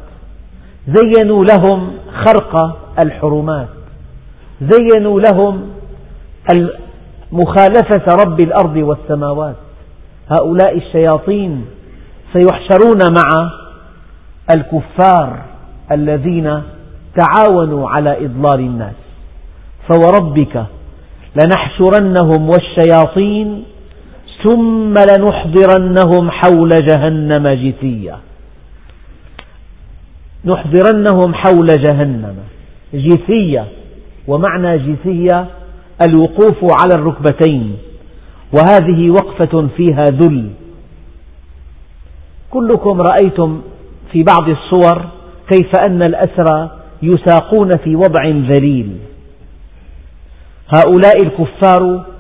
زينوا 0.89 1.45
لهم 1.45 1.91
خرق 2.27 2.79
الحرمات 3.05 3.69
زينوا 4.61 5.21
لهم 5.21 5.69
مخالفة 7.33 8.25
رب 8.25 8.41
الأرض 8.41 8.77
والسماوات. 8.77 9.57
هؤلاء 10.31 10.77
الشياطين 10.77 11.65
سيحشرون 12.33 12.99
مع 13.11 13.51
الكفار 14.55 15.43
الذين 15.93 16.63
تعاونوا 17.17 17.91
على 17.91 18.25
إضلال 18.25 18.61
الناس. 18.61 18.95
فوربك 19.89 20.65
لنحشرنهم 21.43 22.49
والشياطين 22.49 23.65
ثم 24.45 24.95
لنحضرنهم 24.95 26.31
حول 26.31 26.69
جهنم 26.69 27.49
جثيا 27.49 28.19
نحضرنهم 30.45 31.35
حول 31.35 31.67
جهنم. 31.67 32.35
جثية. 32.95 33.65
ومعنى 34.29 34.79
جثية 34.79 35.47
الوقوف 36.09 36.59
على 36.63 36.95
الركبتين. 36.95 37.77
وهذه 38.57 39.11
وقفة 39.11 39.69
فيها 39.77 40.05
ذل. 40.11 40.51
كلكم 42.51 43.01
رأيتم 43.01 43.61
في 44.13 44.23
بعض 44.23 44.49
الصور 44.49 45.05
كيف 45.53 45.71
أن 45.79 46.03
الأسرى 46.03 46.71
يساقون 47.03 47.71
في 47.85 47.97
وضع 47.97 48.27
ذليل. 48.27 48.97
هؤلاء 50.69 51.17
الكفار 51.25 52.14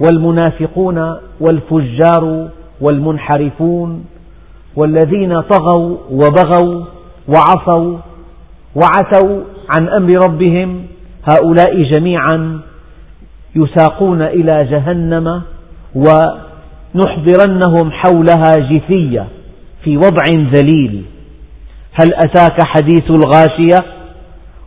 والمنافقون 0.00 1.16
والفجار 1.40 2.48
والمنحرفون 2.80 4.04
والذين 4.76 5.40
طغوا 5.40 5.96
وبغوا 6.10 6.84
وعصوا 7.28 7.98
وعتوا 8.74 9.40
عن 9.76 9.88
أمر 9.88 10.24
ربهم 10.24 10.86
هؤلاء 11.30 11.82
جميعا 11.82 12.60
يساقون 13.56 14.22
إلى 14.22 14.58
جهنم 14.70 15.42
ونحضرنهم 16.94 17.90
حولها 17.90 18.52
جثية 18.70 19.26
في 19.84 19.96
وضع 19.96 20.24
ذليل. 20.54 21.02
هل 21.92 22.14
أتاك 22.14 22.66
حديث 22.66 23.10
الغاشية؟ 23.10 23.78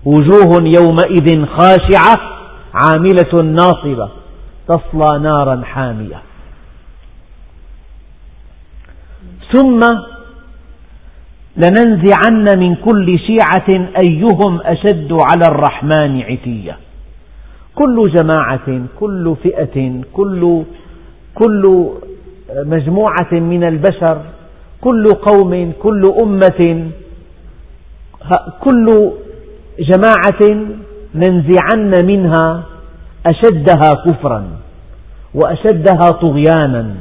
وجوه 0.05 0.63
يومئذ 0.63 1.45
خاشعة 1.45 2.15
عاملة 2.73 3.41
ناصبة. 3.41 4.09
تصلى 4.67 5.19
نارا 5.19 5.61
حامية. 5.63 6.21
ثم 9.53 9.81
لننزعن 11.57 12.59
من 12.59 12.75
كل 12.75 13.19
شيعة 13.19 13.69
أيهم 14.03 14.61
أشد 14.61 15.11
على 15.11 15.45
الرحمن 15.51 16.21
عتيا 16.21 16.75
كل 17.75 18.03
جماعة 18.15 18.81
كل 18.99 19.35
فئة 19.43 20.01
كل 20.13 20.63
كل 21.35 21.89
مجموعة 22.49 23.31
من 23.31 23.63
البشر 23.63 24.21
كل 24.81 25.03
قوم 25.05 25.71
كل 25.79 26.13
أمة. 26.21 26.89
كل 28.59 29.11
جماعة 29.79 30.41
ننزعن 31.15 32.05
منها 32.05 32.63
أشدها 33.27 33.89
كفرا 34.05 34.43
وأشدها 35.33 36.07
طغيانا 36.21 36.95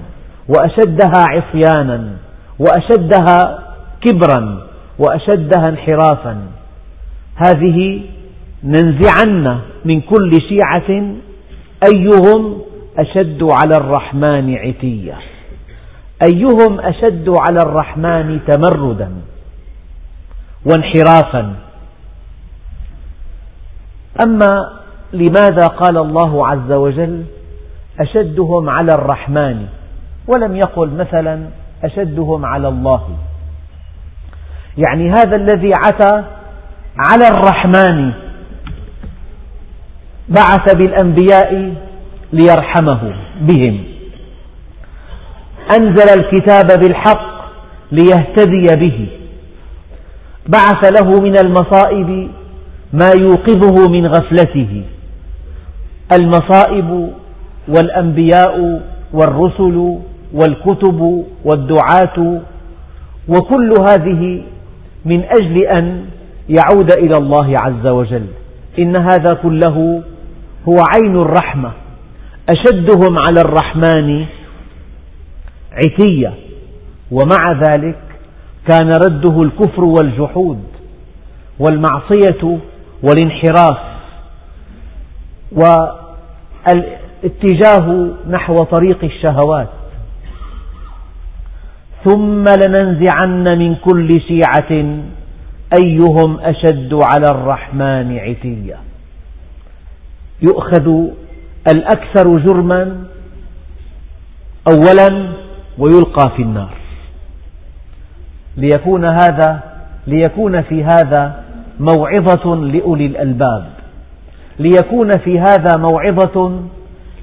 وأشدها 0.49 1.21
عصيانا 1.25 2.17
وأشدها 2.59 3.59
كبرا 4.01 4.67
وأشدها 4.99 5.69
انحرافا. 5.69 6.37
هذه 7.37 8.01
ننزعن 8.65 9.59
من 9.85 10.01
كل 10.01 10.31
شيعة 10.49 10.91
أيهم 11.93 12.61
أشد 12.99 13.43
على 13.43 13.75
الرحمن 13.77 14.55
عتيا 14.55 15.17
أيهم 16.29 16.81
أشد 16.81 17.29
على 17.29 17.59
الرحمن 17.67 18.41
تمردا 18.49 19.11
وانحرافا. 20.67 21.55
أما 24.25 24.73
لماذا 25.12 25.66
قال 25.66 25.99
الله 25.99 26.47
عز 26.47 26.73
وجل 26.73 27.25
أشدهم 28.01 28.71
على 28.71 28.92
الرحمن؟ 28.92 29.66
ولم 30.29 30.57
يقل 30.57 30.90
مثلا 30.90 31.49
أشدهم 31.85 32.45
على 32.45 32.69
الله. 32.69 33.09
يعني 34.87 35.11
هذا 35.11 35.37
الذي 35.37 35.73
عتى 35.87 36.25
على 37.11 37.29
الرحمن. 37.29 38.12
بعث 40.29 40.77
بالأنبياء 40.77 41.75
ليرحمه 42.33 43.14
بهم. 43.40 43.85
أنزل 45.79 46.21
الكتاب 46.21 46.81
بالحق 46.81 47.37
ليهتدي 47.92 48.66
به. 48.77 49.09
بعث 50.49 51.01
له 51.01 51.21
من 51.21 51.38
المصائب 51.38 52.31
ما 52.92 53.11
يوقظه 53.21 53.90
من 53.90 54.07
غفلته. 54.07 54.85
المصائب 56.12 57.12
والأنبياء 57.69 58.83
والرسل 59.12 59.99
والكتب 60.35 61.25
والدعاة 61.45 62.40
وكل 63.29 63.75
هذه 63.88 64.42
من 65.05 65.25
أجل 65.25 65.66
أن 65.66 66.05
يعود 66.49 66.92
إلى 66.99 67.14
الله 67.19 67.57
عز 67.61 67.87
وجل. 67.87 68.27
إن 68.79 68.97
هذا 68.97 69.35
كله 69.35 70.03
هو 70.69 70.77
عين 70.95 71.16
الرحمة 71.16 71.73
أشدهم 72.49 73.19
على 73.19 73.40
الرحمن 73.40 74.27
عتية. 75.73 76.35
ومع 77.11 77.61
ذلك 77.69 77.99
كان 78.69 78.88
رده 78.88 79.42
الكفر 79.42 79.85
والجحود 79.85 80.59
والمعصية 81.59 82.59
والانحراف. 83.03 83.96
والاتجاه 86.67 87.87
نحو 88.29 88.63
طريق 88.63 89.05
الشهوات. 89.05 89.69
ثم 92.05 92.45
لننزعن 92.65 93.59
من 93.59 93.75
كل 93.75 94.21
شيعة 94.21 95.01
أيهم 95.83 96.41
أشد 96.41 96.95
على 96.95 97.27
الرحمن 97.31 98.19
عتيا. 98.19 98.79
يؤخذ 100.43 100.89
الأكثر 101.75 102.39
جرما 102.39 103.05
أولا 104.71 105.29
ويلقى 105.79 106.31
في 106.37 106.43
النار. 106.43 106.75
ليكون 108.57 109.05
هذا 109.05 109.61
ليكون 110.07 110.63
في 110.63 110.85
هذا 110.85 111.45
موعظة 111.81 112.55
لأولي 112.55 113.07
الألباب. 113.07 113.76
ليكون 114.59 115.11
في 115.25 115.40
هذا 115.40 115.73
موعظة 115.79 116.61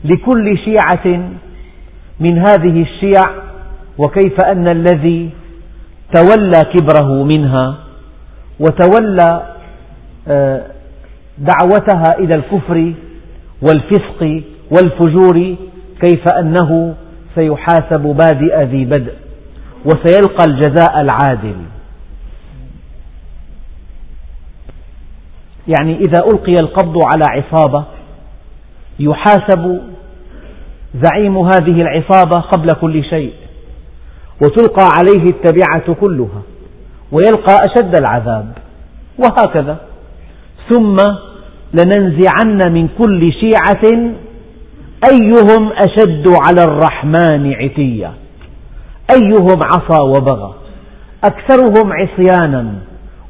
لكل 0.04 0.58
شيعة 0.58 1.30
من 2.20 2.38
هذه 2.38 2.82
الشيع 2.82 3.22
وكيف 3.98 4.42
أن 4.46 4.68
الذي 4.68 5.30
تولى 6.16 6.62
كبره 6.74 7.24
منها 7.24 7.76
وتولى 8.60 9.44
آه، 10.28 10.62
دعوتها 11.38 12.20
إلى 12.20 12.36
الكفر 12.36 12.94
والفسق 13.62 14.42
والفجور 14.72 15.56
كيف 16.02 16.28
أنه 16.40 16.96
سيحاسب 17.36 18.02
بادئ 18.02 18.64
ذي 18.64 18.86
بدء 18.86 19.14
وسيلقى 19.86 20.46
الجزاء 20.48 21.02
العادل. 21.02 21.56
يعني 25.68 25.98
إذا 25.98 26.20
ألقي 26.34 26.60
القبض 26.60 26.98
على 27.14 27.24
عصابة 27.28 27.84
يحاسب 29.00 29.82
زعيم 31.04 31.38
هذه 31.38 31.82
العصابة 31.82 32.42
قبل 32.42 32.68
كل 32.82 33.04
شيء 33.04 33.34
وتلقى 34.42 34.88
عليه 35.00 35.26
التبعة 35.26 35.94
كلها 35.94 36.42
ويلقى 37.12 37.56
أشد 37.66 37.96
العذاب 38.00 38.54
وهكذا. 39.18 39.78
ثم 40.70 40.98
لننزعن 41.74 42.74
من 42.74 42.88
كل 42.98 43.32
شيعة 43.34 44.14
أيهم 45.12 45.72
أشد 45.72 46.28
على 46.28 46.64
الرحمن 46.64 47.54
عتيا 47.54 48.14
أيهم 49.12 49.60
عصى 49.64 50.02
وبغى 50.02 50.54
أكثرهم 51.24 51.92
عصيانا 51.94 52.74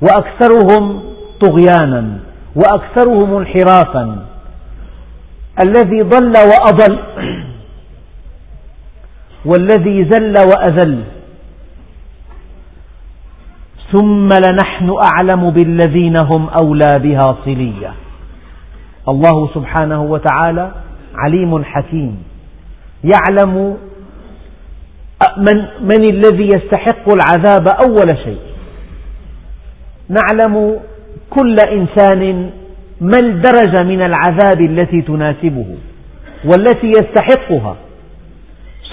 وأكثرهم 0.02 1.12
طغيانا 1.44 2.20
وأكثرهم 2.56 3.38
انحرافا. 3.38 4.26
الذي 5.66 6.00
ضل 6.00 6.34
وأضل 6.52 7.00
والذي 9.46 10.10
زل 10.12 10.36
وأذل 10.38 11.04
ثم 13.92 14.30
لنحن 14.48 14.96
أعلم 15.12 15.50
بالذين 15.50 16.18
هم 16.18 16.50
أولى 16.62 17.00
بها 17.00 17.38
صليا. 17.46 17.94
الله 19.08 19.50
سبحانه 19.54 20.04
وتعالى 20.04 20.72
عليم 21.16 21.64
حكيم. 21.64 22.24
يعلم 23.04 23.78
من, 25.38 25.58
من 25.82 26.10
الذي 26.10 26.48
يستحق 26.56 27.06
العذاب 27.14 27.68
أول 27.88 28.18
شيء. 28.18 28.42
نعلم 30.10 30.80
كل 31.30 31.56
إنسان 31.60 32.50
ما 33.02 33.18
الدرجة 33.18 33.84
من 33.84 34.02
العذاب 34.02 34.62
التي 34.62 35.02
تناسبه 35.02 35.66
والتي 36.46 36.88
يستحقها 36.88 37.76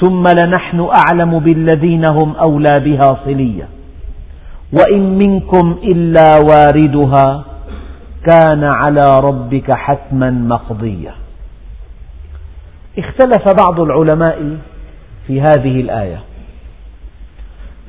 ثم 0.00 0.24
لنحن 0.42 0.88
أعلم 0.98 1.38
بالذين 1.38 2.04
هم 2.10 2.36
أولى 2.36 2.80
بها 2.80 3.18
صليا 3.24 3.68
وإن 4.72 5.18
منكم 5.18 5.78
إلا 5.82 6.30
واردها 6.48 7.44
كان 8.26 8.64
على 8.64 9.20
ربك 9.20 9.72
حتما 9.72 10.30
مقضيا 10.30 11.14
اختلف 12.98 13.54
بعض 13.62 13.80
العلماء 13.80 14.56
في 15.26 15.40
هذه 15.40 15.80
الآية 15.80 16.20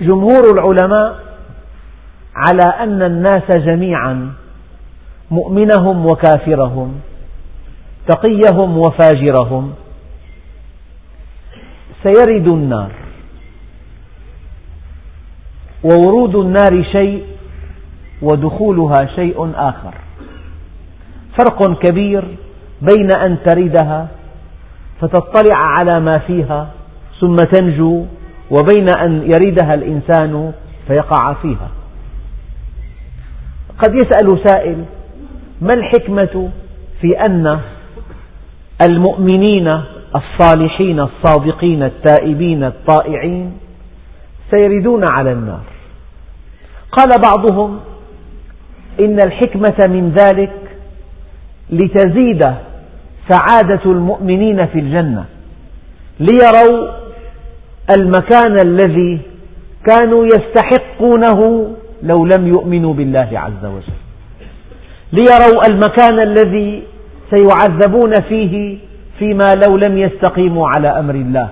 جمهور 0.01 0.41
العلماء 0.54 1.30
على 2.35 2.83
أن 2.83 3.01
الناس 3.01 3.51
جميعا 3.51 4.31
مؤمنهم 5.31 6.05
وكافرهم 6.05 6.99
تقيهم 8.07 8.77
وفاجرهم. 8.77 9.73
سيرد 12.03 12.47
النار. 12.47 12.91
وورود 15.83 16.35
النار 16.35 16.83
شيء 16.91 17.23
ودخولها 18.21 19.05
شيء 19.15 19.51
آخر. 19.55 19.93
فرق 21.37 21.79
كبير 21.79 22.37
بين 22.81 23.09
أن 23.19 23.37
تردها 23.45 24.07
فتطلع 25.01 25.57
على 25.57 25.99
ما 25.99 26.17
فيها 26.17 26.67
ثم 27.19 27.35
تنجو 27.35 28.05
وبين 28.51 28.85
أن 28.89 29.31
يردها 29.31 29.73
الإنسان 29.73 30.53
فيقع 30.87 31.33
فيها. 31.33 31.69
قد 33.79 33.95
يسأل 33.95 34.39
سائل 34.49 34.86
ما 35.62 35.73
الحكمة 35.73 36.49
في 37.01 37.07
أن 37.27 37.60
المؤمنين 38.89 39.81
الصالحين 40.15 40.99
الصادقين 40.99 41.84
التائبين 41.84 42.63
الطائعين 42.63 43.57
سيردون 44.51 45.03
على 45.03 45.31
النار؟ 45.31 45.62
قال 46.91 47.10
بعضهم 47.23 47.79
إن 48.99 49.19
الحكمة 49.25 49.88
من 49.88 50.12
ذلك 50.17 50.51
لتزيد 51.69 52.43
سعادة 53.29 53.81
المؤمنين 53.86 54.65
في 54.65 54.79
الجنة 54.79 55.25
ليروا 56.19 56.88
المكان 57.95 58.60
الذي 58.65 59.19
كانوا 59.86 60.25
يستحقونه 60.25 61.71
لو 62.03 62.25
لم 62.25 62.47
يؤمنوا 62.47 62.93
بالله 62.93 63.29
عز 63.33 63.65
وجل. 63.65 63.99
ليروا 65.13 65.61
المكان 65.69 66.21
الذي 66.21 66.83
سيعذبون 67.35 68.13
فيه 68.29 68.77
فيما 69.19 69.55
لو 69.67 69.77
لم 69.87 69.97
يستقيموا 69.97 70.67
على 70.75 70.99
أمر 70.99 71.15
الله. 71.15 71.49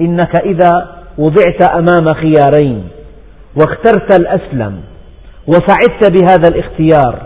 إنك 0.00 0.40
إذا 0.40 0.96
وضعت 1.18 1.62
أمام 1.74 2.06
خيارين 2.14 2.88
واخترت 3.56 4.20
الأسلم 4.20 4.80
وسعدت 5.46 6.12
بهذا 6.12 6.48
الاختيار 6.48 7.22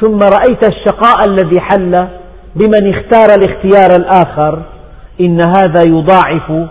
ثم 0.00 0.18
رأيت 0.18 0.64
الشقاء 0.64 1.28
الذي 1.28 1.60
حل 1.60 2.08
بمن 2.56 2.94
اختار 2.94 3.28
الاختيار 3.38 3.90
الآخر 3.96 4.62
إن 5.26 5.40
هذا 5.56 5.82
يضاعف 5.88 6.68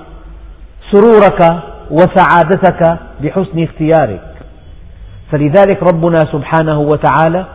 سرورك 0.91 1.61
وسعادتك 1.91 2.97
بحسن 3.21 3.63
اختيارك. 3.63 4.30
فلذلك 5.31 5.83
ربنا 5.93 6.19
سبحانه 6.31 6.79
وتعالى 6.79 7.45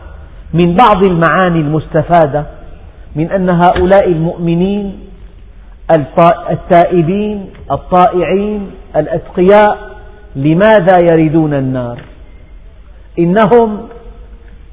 من 0.53 0.75
بعض 0.75 1.05
المعاني 1.05 1.59
المستفادة 1.59 2.45
من 3.15 3.31
أن 3.31 3.49
هؤلاء 3.49 4.07
المؤمنين 4.07 4.99
التائبين 6.51 7.49
الطائعين 7.71 8.71
الأتقياء 8.95 9.77
لماذا 10.35 10.97
يردون 11.11 11.53
النار؟ 11.53 12.01
إنهم 13.19 13.87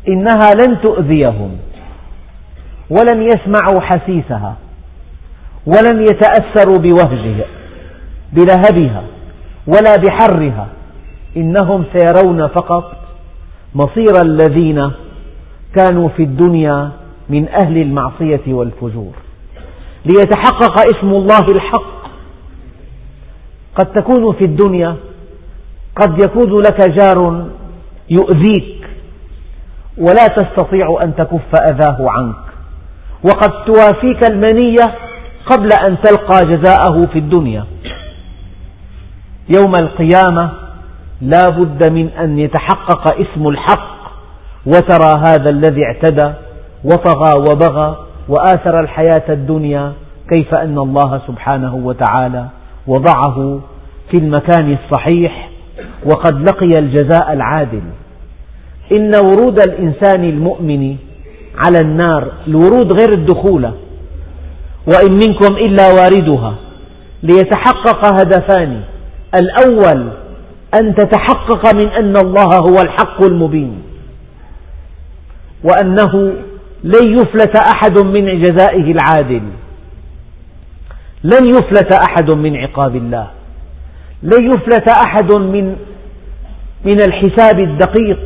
إنها 0.08 0.50
لن 0.54 0.80
تؤذيهم 0.82 1.56
ولن 2.90 3.22
يسمعوا 3.22 3.80
حسيسها 3.80 4.56
ولن 5.66 6.02
يتأثروا 6.02 6.78
بوهجها 6.78 7.44
بلهبها 8.32 9.02
ولا 9.66 9.96
بحرها. 9.96 10.66
إنهم 11.36 11.84
سيرون 11.92 12.46
فقط 12.46 12.96
مصير 13.74 14.22
الذين 14.24 14.90
كانوا 15.76 16.08
في 16.08 16.22
الدنيا 16.22 16.90
من 17.28 17.48
أهل 17.48 17.78
المعصية 17.78 18.42
والفجور. 18.46 19.12
ليتحقق 20.04 20.80
اسم 20.80 21.10
الله 21.10 21.46
الحق 21.56 21.94
قد 23.76 23.92
تكون 23.92 24.34
في 24.34 24.44
الدنيا 24.44 24.96
قد 25.96 26.22
يكون 26.22 26.60
لك 26.60 26.90
جار 26.90 27.46
يؤذيك 28.10 28.86
ولا 29.98 30.26
تستطيع 30.26 30.98
أن 31.04 31.14
تكف 31.16 31.54
أذاه 31.70 32.10
عنك. 32.10 32.44
وقد 33.24 33.64
توافيك 33.64 34.30
المنية 34.30 34.94
قبل 35.46 35.68
أن 35.88 35.96
تلقى 36.02 36.56
جزاءه 36.56 37.02
في 37.12 37.18
الدنيا. 37.18 37.64
يوم 39.58 39.72
القيامة 39.80 40.63
لا 41.20 41.48
بد 41.48 41.92
من 41.92 42.08
أن 42.08 42.38
يتحقق 42.38 43.14
اسم 43.20 43.48
الحق 43.48 43.94
وترى 44.66 45.20
هذا 45.26 45.50
الذي 45.50 45.80
اعتدى 45.84 46.32
وطغى 46.84 47.40
وبغى 47.50 47.96
وآثر 48.28 48.80
الحياة 48.80 49.22
الدنيا 49.28 49.92
كيف 50.28 50.54
أن 50.54 50.78
الله 50.78 51.20
سبحانه 51.26 51.74
وتعالى 51.74 52.46
وضعه 52.86 53.60
في 54.10 54.16
المكان 54.16 54.76
الصحيح 54.82 55.50
وقد 56.04 56.48
لقي 56.48 56.70
الجزاء 56.78 57.32
العادل. 57.32 57.82
إن 58.92 59.10
ورود 59.14 59.58
الإنسان 59.68 60.24
المؤمن 60.24 60.96
على 61.66 61.78
النار 61.80 62.28
الورود 62.48 63.00
غير 63.00 63.12
الدخول 63.12 63.64
وإن 64.86 65.12
منكم 65.12 65.56
إلا 65.56 65.84
واردها 65.92 66.54
ليتحقق 67.22 68.12
هدفان. 68.20 68.80
الأول 69.40 70.08
أن 70.80 70.94
تتحقق 70.94 71.74
من 71.74 71.90
أن 71.90 72.16
الله 72.16 72.48
هو 72.68 72.76
الحق 72.84 73.24
المبين 73.24 73.82
وأنه 75.64 76.32
لن 76.84 77.12
يفلت 77.18 77.56
أحد 77.74 77.98
من 78.04 78.42
جزائه 78.42 78.92
العادل. 78.92 79.42
لن 81.24 81.44
يفلت 81.48 81.92
أحد 82.08 82.30
من 82.30 82.56
عقاب 82.56 82.96
الله. 82.96 83.30
لن 84.22 84.46
يفلت 84.46 84.88
أحد 84.88 85.32
من 85.32 85.76
من 86.84 87.00
الحساب 87.00 87.58
الدقيق. 87.62 88.18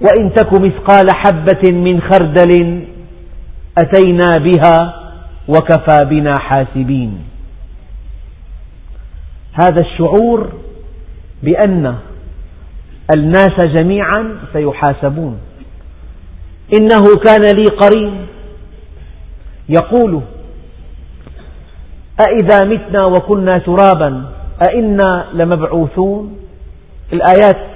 وإن 0.00 0.34
تك 0.34 0.52
مثقال 0.52 1.06
حبة 1.14 1.72
من 1.72 2.00
خردل 2.00 2.84
أتينا 3.78 4.30
بها 4.38 5.00
وكفى 5.48 5.98
بنا 6.04 6.34
حاسبين. 6.38 7.33
هذا 9.54 9.80
الشعور 9.80 10.48
بأن 11.42 11.94
الناس 13.16 13.60
جميعا 13.60 14.36
سيحاسبون. 14.52 15.38
إنه 16.78 17.04
كان 17.26 17.56
لي 17.56 17.64
قرين 17.64 18.26
يقول 19.68 20.20
أإذا 22.20 22.64
متنا 22.64 23.04
وكنا 23.04 23.58
ترابا 23.58 24.24
أإنا 24.68 25.26
لمبعوثون؟ 25.34 26.36
الآيات. 27.12 27.66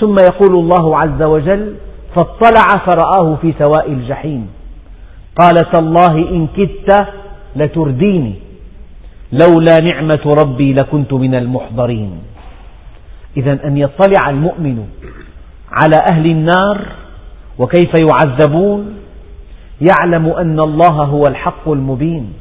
ثم 0.00 0.16
يقول 0.30 0.54
الله 0.54 0.98
عز 0.98 1.22
وجل 1.22 1.74
فاطلع 2.16 2.84
فرآه 2.86 3.36
في 3.42 3.54
سواء 3.58 3.92
الجحيم. 3.92 4.48
قال 5.40 5.72
تالله 5.72 6.16
إن 6.30 6.46
كدت 6.56 7.06
لترديني. 7.56 8.45
لولا 9.32 9.80
نعمة 9.82 10.34
ربي 10.42 10.72
لكنت 10.72 11.12
من 11.12 11.34
المحضرين. 11.34 12.10
إذا 13.36 13.58
أن 13.64 13.76
يطلع 13.76 14.30
المؤمن 14.30 14.86
على 15.72 15.98
أهل 16.12 16.26
النار 16.26 16.86
وكيف 17.58 17.92
يعذبون؟ 18.00 18.94
يعلم 19.80 20.26
أن 20.26 20.58
الله 20.60 21.04
هو 21.04 21.26
الحق 21.26 21.68
المبين 21.68 22.32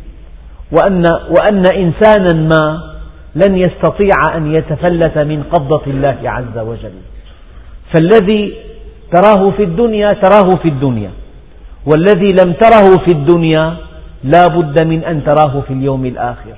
وأن, 0.71 1.03
وأن 1.29 1.63
إنسانا 1.75 2.33
ما 2.33 2.95
لن 3.35 3.57
يستطيع 3.57 4.37
أن 4.37 4.53
يتفلت 4.53 5.17
من 5.17 5.43
قبضة 5.43 5.81
الله 5.87 6.17
عز 6.23 6.57
وجل. 6.57 6.93
فالذي 7.93 8.53
تراه 9.11 9.51
في 9.51 9.63
الدنيا 9.63 10.13
تراه 10.13 10.49
في 10.61 10.67
الدنيا 10.69 11.11
والذي 11.85 12.27
لم 12.45 12.53
تره 12.53 12.97
في 13.05 13.11
الدنيا 13.11 13.75
لا 14.23 14.47
بد 14.47 14.83
من 14.83 15.03
أن 15.03 15.23
تراه 15.23 15.61
في 15.61 15.73
اليوم 15.73 16.05
الآخر. 16.05 16.55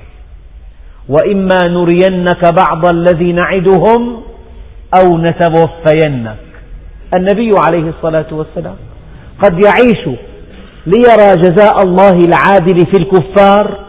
وإما 1.10 1.58
نرينك 1.64 2.54
بعض 2.54 2.86
الذي 2.90 3.32
نعدهم 3.34 4.22
أو 5.00 5.18
نتوفينك. 5.18 6.38
النبي 7.14 7.52
عليه 7.58 7.90
الصلاة 7.98 8.26
والسلام 8.32 8.76
قد 9.44 9.64
يعيش 9.66 10.18
ليرى 10.86 11.36
جزاء 11.36 11.84
الله 11.84 12.12
العادل 12.12 12.86
في 12.86 12.98
الكفار 12.98 13.80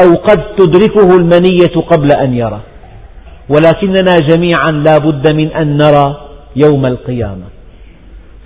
أو 0.00 0.14
قد 0.16 0.56
تدركه 0.58 1.16
المنية 1.16 1.86
قبل 1.90 2.08
أن 2.12 2.34
يرى. 2.34 2.60
ولكننا 3.48 4.16
جميعا 4.28 4.70
لا 4.70 4.98
بد 4.98 5.32
من 5.32 5.52
أن 5.52 5.76
نرى 5.76 6.16
يوم 6.56 6.86
القيامة. 6.86 7.44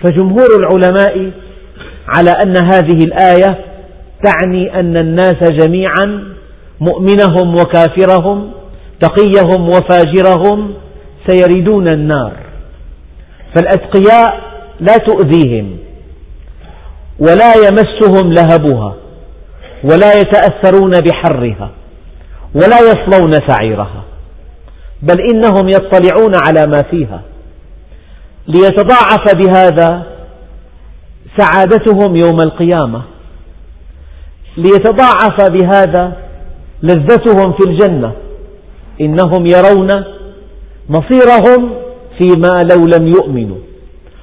فجمهور 0.04 0.48
العلماء 0.60 1.30
على 2.08 2.30
أن 2.44 2.56
هذه 2.56 3.04
الآية 3.04 3.58
تعني 4.24 4.80
أن 4.80 4.96
الناس 4.96 5.52
جميعا 5.64 6.24
مؤمنهم 6.80 7.54
وكافرهم 7.54 8.50
تقيهم 9.00 9.68
وفاجرهم 9.68 10.74
سيردون 11.26 11.88
النار. 11.88 12.32
فالأتقياء 13.54 14.40
لا 14.80 14.96
تؤذيهم 14.96 15.76
ولا 17.18 17.52
يمسهم 17.54 18.32
لهبها 18.32 18.94
ولا 19.84 20.12
يتأثرون 20.18 20.90
بحرها 20.90 21.70
ولا 22.54 22.78
يصلون 22.80 23.30
سعيرها 23.48 24.02
بل 25.02 25.20
إنهم 25.20 25.68
يطلعون 25.68 26.32
على 26.46 26.66
ما 26.66 26.82
فيها. 26.90 27.22
ليتضاعف 28.48 29.34
بهذا 29.34 30.02
سعادتهم 31.38 32.16
يوم 32.16 32.40
القيامة. 32.40 33.02
ليتضاعف 34.56 35.50
بهذا 35.50 36.29
لذتهم 36.82 37.52
في 37.52 37.70
الجنة. 37.70 38.12
إنهم 39.00 39.46
يرون 39.46 40.04
مصيرهم 40.88 41.70
فيما 42.18 42.60
لو 42.70 42.98
لم 42.98 43.06
يؤمنوا. 43.08 43.58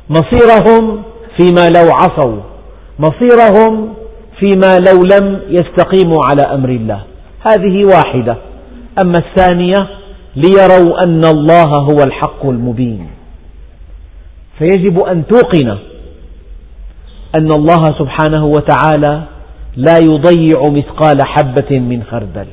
مصيرهم 0.09 1.01
فيما 1.37 1.69
لو 1.69 1.91
عصوا. 2.01 2.41
مصيرهم 2.99 3.93
فيما 4.39 4.77
لو 4.77 4.97
لم 5.17 5.41
يستقيموا 5.49 6.19
على 6.29 6.55
أمر 6.55 6.69
الله. 6.69 7.01
هذه 7.41 7.81
واحدة. 7.95 8.37
أما 9.03 9.15
الثانية 9.17 9.87
ليروا 10.35 11.03
أن 11.05 11.21
الله 11.25 11.69
هو 11.69 11.97
الحق 12.05 12.45
المبين. 12.45 13.07
فيجب 14.59 14.99
أن 14.99 15.27
توقن 15.27 15.77
أن 17.35 17.51
الله 17.51 17.95
سبحانه 17.99 18.45
وتعالى 18.45 19.21
لا 19.77 19.93
يضيع 20.01 20.61
مثقال 20.69 21.17
حبة 21.23 21.79
من 21.79 22.03
خردل. 22.11 22.47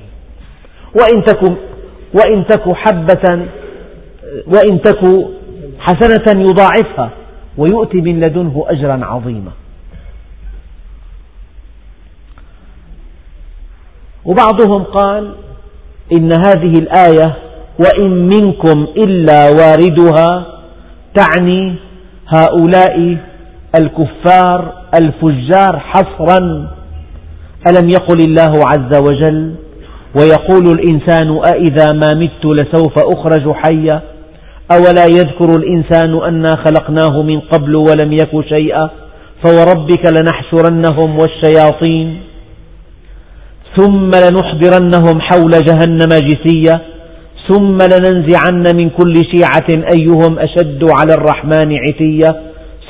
وإن 1.01 1.25
تك 1.25 1.43
وإن 2.15 2.47
تك 2.47 2.75
حبة 2.75 3.47
وإن 4.47 4.83
تك 4.83 5.01
حسنة 5.79 6.43
يضاعفها 6.43 7.11
ويؤتي 7.59 8.01
من 8.01 8.21
لدنه 8.21 8.65
أجرا 8.69 9.05
عظيما. 9.05 9.51
وبعضهم 14.25 14.83
قال 14.83 15.35
إن 16.13 16.33
هذه 16.33 16.73
الآية 16.79 17.37
وإن 17.79 18.11
منكم 18.27 18.87
إلا 18.97 19.49
واردها 19.59 20.47
تعني 21.15 21.75
هؤلاء 22.29 23.17
الكفار 23.77 24.73
الفجار 24.99 25.79
حصرا 25.79 26.71
ألم 27.71 27.89
يقل 27.89 28.19
الله 28.29 28.53
عز 28.71 29.03
وجل 29.03 29.55
ويقول 30.21 30.67
الإنسان 30.67 31.39
أإذا 31.53 31.87
ما 31.93 32.15
مت 32.15 32.45
لسوف 32.57 32.95
أخرج 32.99 33.53
حيا 33.53 34.03
أولا 34.73 35.05
يذكر 35.05 35.59
الإنسان 35.59 36.23
أنا 36.25 36.57
خلقناه 36.57 37.23
من 37.23 37.41
قبل 37.41 37.75
ولم 37.77 38.13
يك 38.13 38.49
شيئا 38.49 38.91
فوربك 39.45 40.13
لنحشرنهم 40.13 41.19
والشياطين 41.19 42.21
ثم 43.77 44.11
لنحضرنهم 44.11 45.21
حول 45.21 45.51
جهنم 45.51 46.09
جثيا 46.09 46.81
ثم 47.49 47.79
لننزعن 47.79 48.67
من 48.77 48.91
كل 48.91 49.15
شيعة 49.35 49.85
أيهم 49.97 50.39
أشد 50.39 50.85
على 51.01 51.15
الرحمن 51.15 51.77
عتيا 51.79 52.41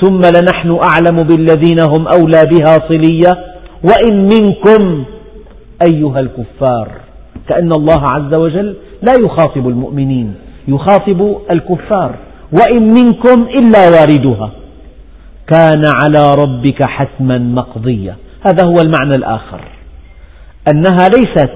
ثم 0.02 0.20
لنحن 0.20 0.78
أعلم 0.82 1.22
بالذين 1.22 1.80
هم 1.80 2.06
أولى 2.08 2.42
بها 2.52 2.78
صليا 2.88 3.53
وإن 3.84 4.24
منكم 4.24 5.04
أيها 5.88 6.20
الكفار. 6.20 6.92
كأن 7.48 7.72
الله 7.72 8.08
عز 8.08 8.34
وجل 8.34 8.76
لا 9.02 9.12
يخاطب 9.24 9.68
المؤمنين 9.68 10.34
يخاطب 10.68 11.36
الكفار. 11.50 12.14
وإن 12.52 12.82
منكم 12.82 13.42
إلا 13.42 13.88
واردها. 13.88 14.50
كان 15.46 15.82
على 15.86 16.30
ربك 16.38 16.82
حتما 16.82 17.38
مقضيا 17.38 18.16
هذا 18.46 18.66
هو 18.66 18.76
المعنى 18.84 19.14
الآخر. 19.14 19.60
أنها 20.72 21.08
ليست 21.08 21.54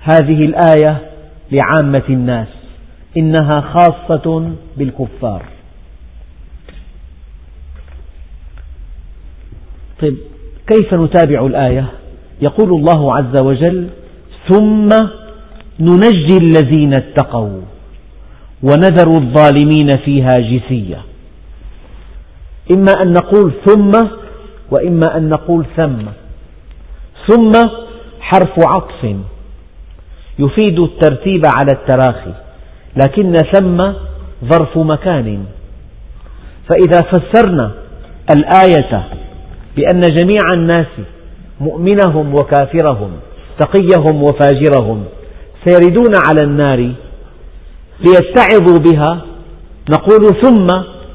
هذه 0.00 0.44
الآية 0.44 0.98
لعامة 1.52 2.02
الناس 2.08 2.48
إنها 3.16 3.60
خاصة 3.60 4.52
بالكفار. 4.76 5.42
طيب 10.02 10.16
كيف 10.70 10.94
نتابع 10.94 11.46
الآية؟ 11.46 11.86
يقول 12.42 12.70
الله 12.70 13.14
عز 13.16 13.42
وجل 13.42 13.88
ثم 14.50 14.88
ننجي 15.80 16.36
الذين 16.40 16.94
اتقوا 16.94 17.60
ونذر 18.62 19.16
الظالمين 19.16 19.88
فيها 20.04 20.30
جثيا 20.38 21.00
إما 22.72 22.92
أن 23.04 23.12
نقول 23.12 23.52
ثم 23.66 23.92
وإما 24.70 25.16
أن 25.16 25.28
نقول 25.28 25.66
ثم. 25.76 26.02
ثم 27.28 27.52
حرف 28.20 28.68
عطف. 28.68 29.16
يفيد 30.38 30.78
الترتيب 30.78 31.42
على 31.54 31.72
التراخي 31.72 32.32
لكن 32.96 33.36
ثم 33.52 33.92
ظرف 34.44 34.78
مكان. 34.78 35.44
فإذا 36.70 37.00
فسرنا 37.00 37.70
الآية 38.34 39.04
بأن 39.80 40.00
جميع 40.00 40.52
الناس 40.52 40.86
مؤمنهم 41.60 42.34
وكافرهم 42.34 43.10
تقيهم 43.58 44.22
وفاجرهم 44.22 45.04
سيردون 45.64 46.12
على 46.26 46.42
النار 46.42 46.92
ليتعظوا 48.00 48.78
بها. 48.78 49.20
نقول 49.90 50.20
ثم 50.42 50.66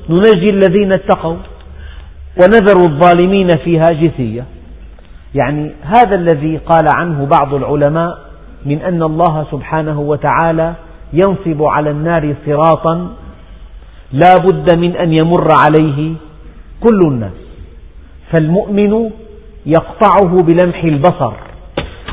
ننجي 0.10 0.50
الذين 0.50 0.94
اتقوا 0.94 1.36
ونذر 2.42 2.86
الظالمين 2.86 3.48
فيها 3.64 3.86
جثية. 3.92 4.46
يعني 5.36 5.72
هذا 5.82 6.16
الذي 6.16 6.58
قال 6.58 6.86
عنه 6.96 7.28
بعض 7.40 7.54
العلماء 7.54 8.18
من 8.66 8.82
أن 8.82 9.04
الله 9.04 9.46
سبحانه 9.52 10.00
وتعالى 10.00 10.74
ينصب 11.14 11.64
على 11.64 11.90
النار 11.90 12.36
صراطا 12.46 13.10
لا 14.14 14.34
بد 14.44 14.76
من 14.76 14.96
أن 14.96 15.14
يمر 15.14 15.48
عليه 15.52 16.14
كل 16.84 17.00
الناس. 17.08 17.45
فالمؤمن 18.36 19.10
يقطعه 19.66 20.44
بلمح 20.44 20.84
البصر. 20.84 21.34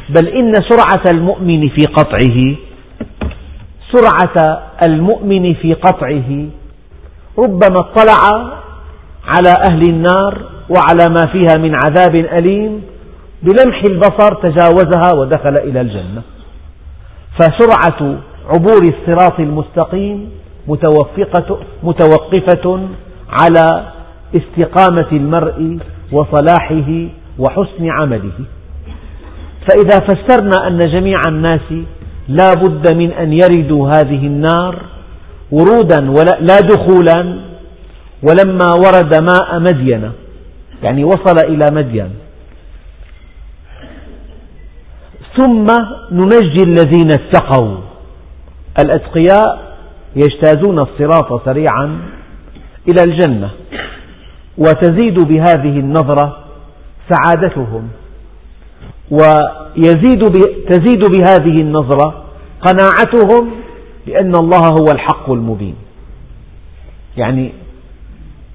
بل 0.08 0.28
إن 0.28 0.54
سرعة 0.68 1.02
المؤمن 1.10 1.68
في 1.68 1.84
قطعه 1.84 2.54
سرعة 3.92 4.62
المؤمن 4.86 5.48
في 5.54 5.74
قطعه 5.74 6.46
ربما 7.38 7.76
اطلع 7.76 8.22
على 9.24 9.54
أهل 9.70 9.80
النار 9.92 10.38
وعلى 10.70 11.14
ما 11.14 11.26
فيها 11.32 11.58
من 11.58 11.74
عذاب 11.74 12.14
أليم 12.14 12.82
بلمح 13.42 13.82
البصر 13.90 14.34
تجاوزها 14.34 15.14
ودخل 15.16 15.56
إلى 15.56 15.80
الجنة. 15.80 16.22
فسرعة 17.38 18.16
عبور 18.48 18.82
الصراط 18.82 19.40
المستقيم 19.40 20.30
متوقفة 21.82 22.88
على 23.40 23.92
استقامة 24.36 25.08
المرء 25.12 25.78
وصلاحه 26.12 27.08
وحسن 27.38 27.90
عمله. 27.90 28.38
فإذا 29.68 29.98
فسرنا 30.08 30.66
أن 30.68 30.78
جميع 30.78 31.20
الناس 31.28 31.72
لا 32.28 32.54
بد 32.62 32.96
من 32.96 33.12
أن 33.12 33.32
يردوا 33.32 33.88
هذه 33.88 34.26
النار 34.26 34.82
ورودا 35.50 36.00
لا 36.40 36.56
دخولا 36.60 37.38
ولما 38.28 38.68
ورد 38.84 39.14
ماء 39.22 39.58
مدين 39.60 40.12
يعني 40.82 41.04
وصل 41.04 41.36
إلى 41.48 41.64
مدين. 41.72 42.10
ثم 45.36 45.66
ننجي 46.12 46.62
الذين 46.66 47.12
اتقوا. 47.12 47.76
الأتقياء 48.78 49.74
يجتازون 50.16 50.78
الصراط 50.78 51.44
سريعا 51.44 51.98
إلى 52.88 53.04
الجنة. 53.04 53.50
وتزيد 54.58 55.28
بهذه 55.28 55.80
النظرة 55.80 56.36
سعادتهم. 57.10 57.88
ويزيد 59.10 60.22
تزيد 60.68 61.04
بهذه 61.04 61.60
النظرة 61.60 62.24
قناعتهم 62.60 63.50
بأن 64.06 64.34
الله 64.34 64.62
هو 64.80 64.86
الحق 64.92 65.30
المبين. 65.30 65.74
يعني 67.16 67.52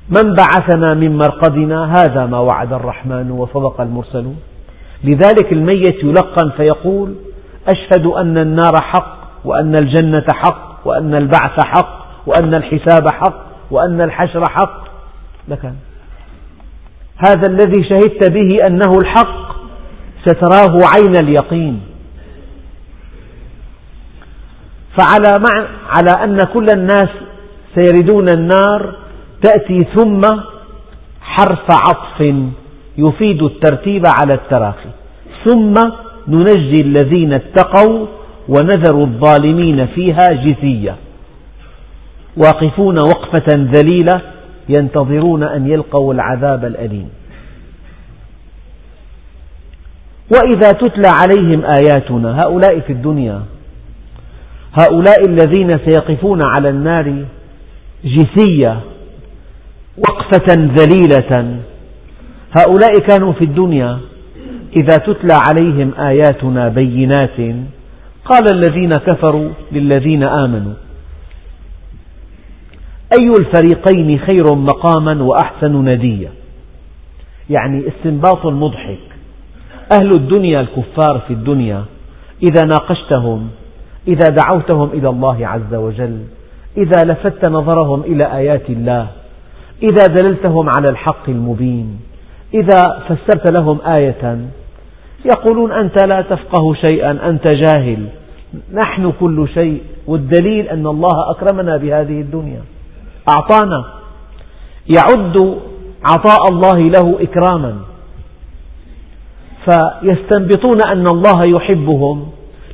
من 0.09 0.33
بعثنا 0.33 0.93
من 0.93 1.17
مرقدنا 1.17 1.93
هذا 1.93 2.25
ما 2.25 2.39
وعد 2.39 2.73
الرحمن 2.73 3.31
وصدق 3.31 3.81
المرسلون. 3.81 4.37
لذلك 5.03 5.51
الميت 5.51 6.03
يلقن 6.03 6.49
فيقول 6.57 7.15
أشهد 7.67 8.05
أن 8.05 8.37
النار 8.37 8.73
حق 8.81 9.17
وأن 9.45 9.75
الجنة 9.75 10.25
حق 10.33 10.87
وأن 10.87 11.15
البعث 11.15 11.65
حق 11.65 12.07
وأن 12.25 12.53
الحساب 12.53 13.07
حق 13.09 13.35
وأن 13.71 14.01
الحشر 14.01 14.43
حق. 14.49 14.87
لكن 15.47 15.71
هذا 17.17 17.43
الذي 17.49 17.83
شهدت 17.89 18.31
به 18.31 18.49
أنه 18.69 18.97
الحق 19.03 19.55
ستراه 20.25 20.79
عين 20.95 21.15
اليقين. 21.23 21.81
فعلى 24.99 25.39
مع 25.39 25.67
على 25.89 26.23
أن 26.23 26.37
كل 26.53 26.65
الناس 26.73 27.09
سيردون 27.75 28.29
النار 28.29 28.95
تأتي 29.41 29.79
ثم 29.95 30.21
حرف 31.21 31.71
عطف 31.71 32.33
يفيد 32.97 33.43
الترتيب 33.43 34.03
على 34.21 34.33
التراخي. 34.33 34.89
ثم 35.45 35.73
ننجي 36.27 36.81
الذين 36.81 37.31
اتقوا 37.33 38.07
ونذر 38.49 39.01
الظالمين 39.01 39.87
فيها 39.87 40.27
جثية. 40.45 40.95
واقفون 42.37 42.95
وقفة 42.99 43.55
ذليلة 43.55 44.21
ينتظرون 44.69 45.43
أن 45.43 45.67
يلقوا 45.67 46.13
العذاب 46.13 46.65
الأليم. 46.65 47.09
وإذا 50.33 50.71
تتلى 50.71 51.07
عليهم 51.07 51.65
آياتنا 51.65 52.43
هؤلاء 52.43 52.79
في 52.79 52.93
الدنيا 52.93 53.41
هؤلاء 54.79 55.17
الذين 55.29 55.69
سيقفون 55.69 56.39
على 56.45 56.69
النار 56.69 57.25
جثية 58.05 58.79
وقفة 59.97 60.55
ذليلة 60.55 61.59
هؤلاء 62.57 62.99
كانوا 63.09 63.33
في 63.33 63.41
الدنيا. 63.41 63.99
إذا 64.81 64.97
تتلى 64.97 65.37
عليهم 65.49 65.91
آياتنا 65.99 66.69
بينات 66.69 67.37
قال 68.25 68.55
الذين 68.55 68.89
كفروا 68.89 69.49
للذين 69.71 70.23
آمنوا 70.23 70.73
أي 73.13 73.31
الفريقين 73.39 74.19
خير 74.19 74.55
مقاما 74.55 75.23
وأحسن 75.23 75.85
نديا؟ 75.85 76.29
يعني 77.49 77.83
استنباط 77.87 78.45
مضحك 78.45 78.99
أهل 79.99 80.11
الدنيا 80.11 80.61
الكفار 80.61 81.21
في 81.27 81.33
الدنيا 81.33 81.85
إذا 82.43 82.65
ناقشتهم 82.65 83.49
إذا 84.07 84.29
دعوتهم 84.29 84.89
إلى 84.93 85.09
الله 85.09 85.47
عز 85.47 85.73
وجل 85.73 86.21
إذا 86.77 87.05
لفت 87.05 87.45
نظرهم 87.45 88.01
إلى 88.01 88.37
آيات 88.37 88.69
الله 88.69 89.07
إذا 89.83 90.03
دللتهم 90.07 90.69
على 90.77 90.89
الحق 90.89 91.29
المبين 91.29 91.99
إذا 92.53 93.03
فسرت 93.07 93.51
لهم 93.51 93.77
آية 93.99 94.39
يقولون 95.25 95.71
أنت 95.71 96.03
لا 96.03 96.21
تفقه 96.21 96.73
شيئا 96.73 97.29
أنت 97.29 97.47
جاهل 97.47 98.07
نحن 98.73 99.13
كل 99.19 99.47
شيء 99.53 99.81
والدليل 100.07 100.67
أن 100.67 100.87
الله 100.87 101.31
أكرمنا 101.31 101.77
بهذه 101.77 102.21
الدنيا. 102.21 102.61
أعطانا. 103.29 103.85
يعد 104.89 105.57
عطاء 106.05 106.49
الله 106.51 106.79
له 106.79 107.17
إكراما. 107.21 107.77
فيستنبطون 109.65 110.77
أن 110.87 111.07
الله 111.07 111.41
يحبهم 111.55 112.27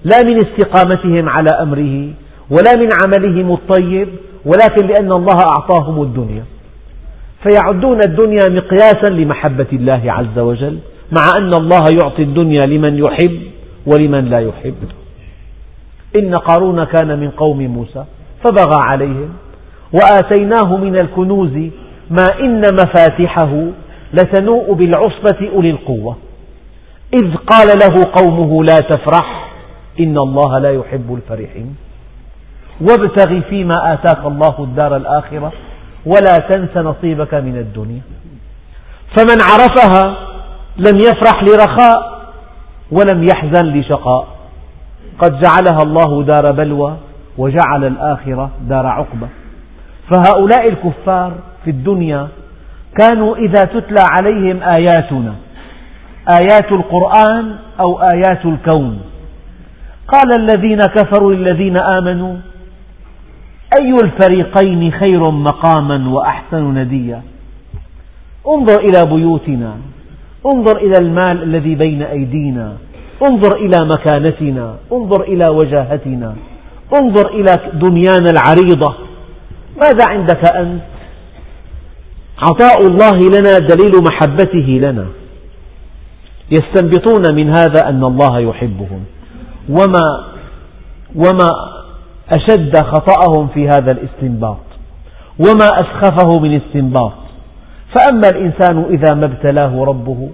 لا 0.03 0.17
من 0.31 0.37
استقامتهم 0.37 1.29
على 1.29 1.49
أمره 1.61 2.09
ولا 2.49 2.75
من 2.77 2.89
عملهم 3.03 3.53
الطيب 3.53 4.07
ولكن 4.45 4.87
لأن 4.87 5.11
الله 5.11 5.37
أعطاهم 5.57 6.01
الدنيا. 6.01 6.43
فيعدون 7.43 7.99
الدنيا 8.07 8.49
مقياسا 8.49 9.13
لمحبة 9.13 9.67
الله 9.73 10.01
عز 10.05 10.39
وجل 10.39 10.79
مع 11.11 11.23
أن 11.37 11.51
الله 11.53 11.83
يعطي 12.03 12.23
الدنيا 12.23 12.65
لمن 12.65 12.97
يحب 12.97 13.39
ولمن 13.85 14.25
لا 14.25 14.39
يحب. 14.39 14.75
إن 16.15 16.35
قارون 16.35 16.83
كان 16.83 17.19
من 17.19 17.29
قوم 17.29 17.61
موسى 17.67 18.05
فبغى 18.43 18.79
عليهم. 18.89 19.29
وآتيناه 19.93 20.77
من 20.77 20.95
الكنوز 20.95 21.69
ما 22.09 22.25
إن 22.39 22.61
مفاتحه 22.73 23.67
لتنوء 24.13 24.73
بالعصبة 24.73 25.49
أولي 25.55 25.69
القوة. 25.69 26.17
إذ 27.13 27.35
قال 27.35 27.67
له 27.67 28.11
قومه 28.15 28.63
لا 28.63 28.75
تفرح 28.75 29.51
إن 29.99 30.17
الله 30.17 30.59
لا 30.59 30.71
يحب 30.71 31.13
الفرحين. 31.15 31.75
وابتغ 32.81 33.41
فيما 33.49 33.93
آتاك 33.93 34.25
الله 34.25 34.55
الدار 34.59 34.95
الآخرة 34.95 35.51
ولا 36.05 36.37
تنس 36.49 36.77
نصيبك 36.77 37.33
من 37.33 37.57
الدنيا. 37.57 38.01
فمن 39.17 39.37
عرفها 39.41 40.15
لم 40.77 40.97
يفرح 40.97 41.43
لرخاء 41.43 42.23
ولم 42.91 43.23
يحزن 43.23 43.65
لشقاء. 43.65 44.27
قد 45.19 45.41
جعلها 45.41 45.83
الله 45.83 46.23
دار 46.23 46.51
بلوى 46.51 46.97
وجعل 47.37 47.83
الآخرة 47.83 48.49
دار 48.69 48.87
عقبة 48.87 49.27
فهؤلاء 50.13 50.69
الكفار 50.71 51.33
في 51.63 51.69
الدنيا 51.69 52.27
كانوا 52.99 53.35
إذا 53.35 53.63
تتلى 53.63 54.05
عليهم 54.11 54.59
آياتنا 54.63 55.33
آيات 56.29 56.71
القرآن 56.71 57.55
أو 57.79 57.99
آيات 58.01 58.45
الكون. 58.45 59.01
قال 60.07 60.39
الذين 60.39 60.77
كفروا 60.77 61.33
للذين 61.33 61.77
آمنوا 61.77 62.35
أي 63.81 63.93
الفريقين 64.03 64.91
خير 64.91 65.31
مقاما 65.31 66.09
وأحسن 66.09 66.73
نديا؟ 66.73 67.21
انظر 68.47 68.79
إلى 68.79 69.15
بيوتنا 69.15 69.75
انظر 70.45 70.77
إلى 70.77 70.93
المال 71.01 71.43
الذي 71.43 71.75
بين 71.75 72.01
أيدينا 72.01 72.73
انظر 73.29 73.57
إلى 73.57 73.85
مكانتنا 73.85 74.75
انظر 74.91 75.23
إلى 75.23 75.47
وجاهتنا 75.47 76.35
انظر 77.01 77.29
إلى 77.29 77.55
دنيانا 77.73 78.29
العريضة. 78.31 78.95
ماذا 79.81 80.09
عندك 80.09 80.55
أنت؟ 80.55 80.81
عطاء 82.39 82.87
الله 82.87 83.17
لنا 83.17 83.57
دليل 83.59 83.91
محبته 84.09 84.81
لنا. 84.85 85.05
يستنبطون 86.51 87.35
من 87.35 87.49
هذا 87.49 87.89
أن 87.89 88.03
الله 88.03 88.39
يحبهم. 88.39 89.03
وما 89.69 90.23
وما 91.15 91.47
أشد 92.29 92.77
خطأهم 92.77 93.47
في 93.47 93.67
هذا 93.67 93.91
الاستنباط. 93.91 94.57
وما 95.39 95.65
أسخفه 95.65 96.39
من 96.41 96.61
استنباط. 96.61 97.13
فأما 97.95 98.29
الإنسان 98.33 98.85
إذا 98.89 99.13
ما 99.13 99.25
ابتلاه 99.25 99.83
ربه 99.83 100.29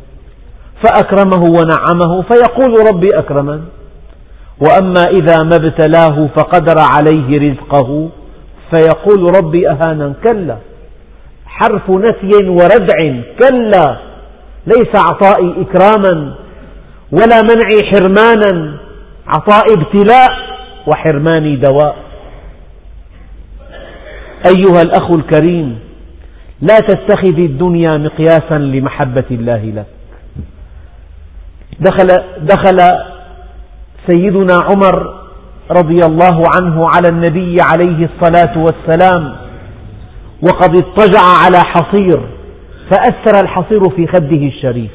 فأكرمه 0.84 1.44
ونعمه 1.44 2.22
فيقول 2.22 2.76
ربي 2.94 3.10
أكرمن. 3.14 3.62
وأما 4.62 5.04
إذا 5.04 5.38
ما 5.44 5.56
ابتلاه 5.56 6.28
فقدر 6.36 6.76
عليه 6.94 7.52
رزقه 7.52 8.10
فيقول 8.74 9.38
ربي 9.38 9.70
أهانا 9.70 10.14
كلا. 10.24 10.58
حرف 11.46 11.90
نفي 11.90 12.48
وردع 12.48 13.22
كلا. 13.40 13.98
ليس 14.68 14.94
عطائي 14.96 15.56
إكراما 15.62 16.36
ولا 17.12 17.42
منعي 17.42 17.92
حرمانا. 17.92 18.78
عطائي 19.28 19.74
ابتلاء 19.78 20.30
وحرماني 20.88 21.56
دواء. 21.56 21.96
أيها 24.48 24.82
الأخ 24.82 25.12
الكريم 25.12 25.80
لا 26.62 26.76
تتخذ 26.80 27.38
الدنيا 27.38 27.98
مقياسا 27.98 28.58
لمحبة 28.58 29.24
الله 29.32 29.66
لك. 29.66 29.86
دخل, 31.80 32.08
دخل 32.42 32.78
سيدنا 34.10 34.54
عمر 34.54 35.19
رضي 35.72 36.00
الله 36.06 36.44
عنه 36.60 36.88
على 36.96 37.08
النبي 37.10 37.56
عليه 37.62 38.10
الصلاة 38.10 38.58
والسلام 38.58 39.36
وقد 40.42 40.70
اضطجع 40.70 41.22
على 41.46 41.60
حصير 41.60 42.30
فأثر 42.92 43.44
الحصير 43.44 43.84
في 43.96 44.08
خده 44.08 44.48
الشريف. 44.48 44.92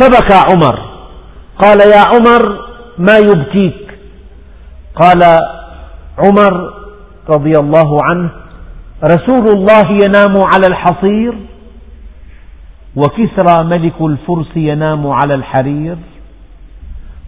فبكى 0.00 0.40
عمر 0.50 0.90
قال 1.62 1.80
يا 1.80 2.04
عمر 2.12 2.60
ما 2.98 3.18
يبكيك؟ 3.18 3.98
قال 5.00 5.38
عمر 6.18 6.74
رضي 7.28 7.52
الله 7.58 7.98
عنه 8.02 8.30
رسول 9.04 9.48
الله 9.56 9.90
ينام 9.90 10.36
على 10.36 10.66
الحصير 10.66 11.34
وكسرى 12.96 13.64
ملك 13.64 14.00
الفرس 14.00 14.56
ينام 14.56 15.06
على 15.06 15.34
الحرير. 15.34 15.96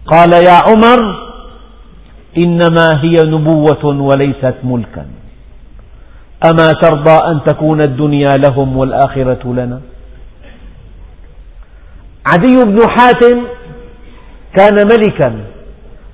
قال 0.05 0.33
يا 0.33 0.59
عمر 0.67 1.32
إنما 2.37 3.01
هي 3.03 3.15
نبوة 3.25 3.85
وليست 3.85 4.55
ملكا. 4.63 5.05
أما 6.49 6.67
ترضى 6.81 7.17
أن 7.31 7.39
تكون 7.47 7.81
الدنيا 7.81 8.29
لهم 8.29 8.77
والآخرة 8.77 9.53
لنا؟ 9.53 9.81
عدي 12.27 12.55
بن 12.65 12.89
حاتم 12.89 13.43
كان 14.57 14.75
ملكا 14.75 15.35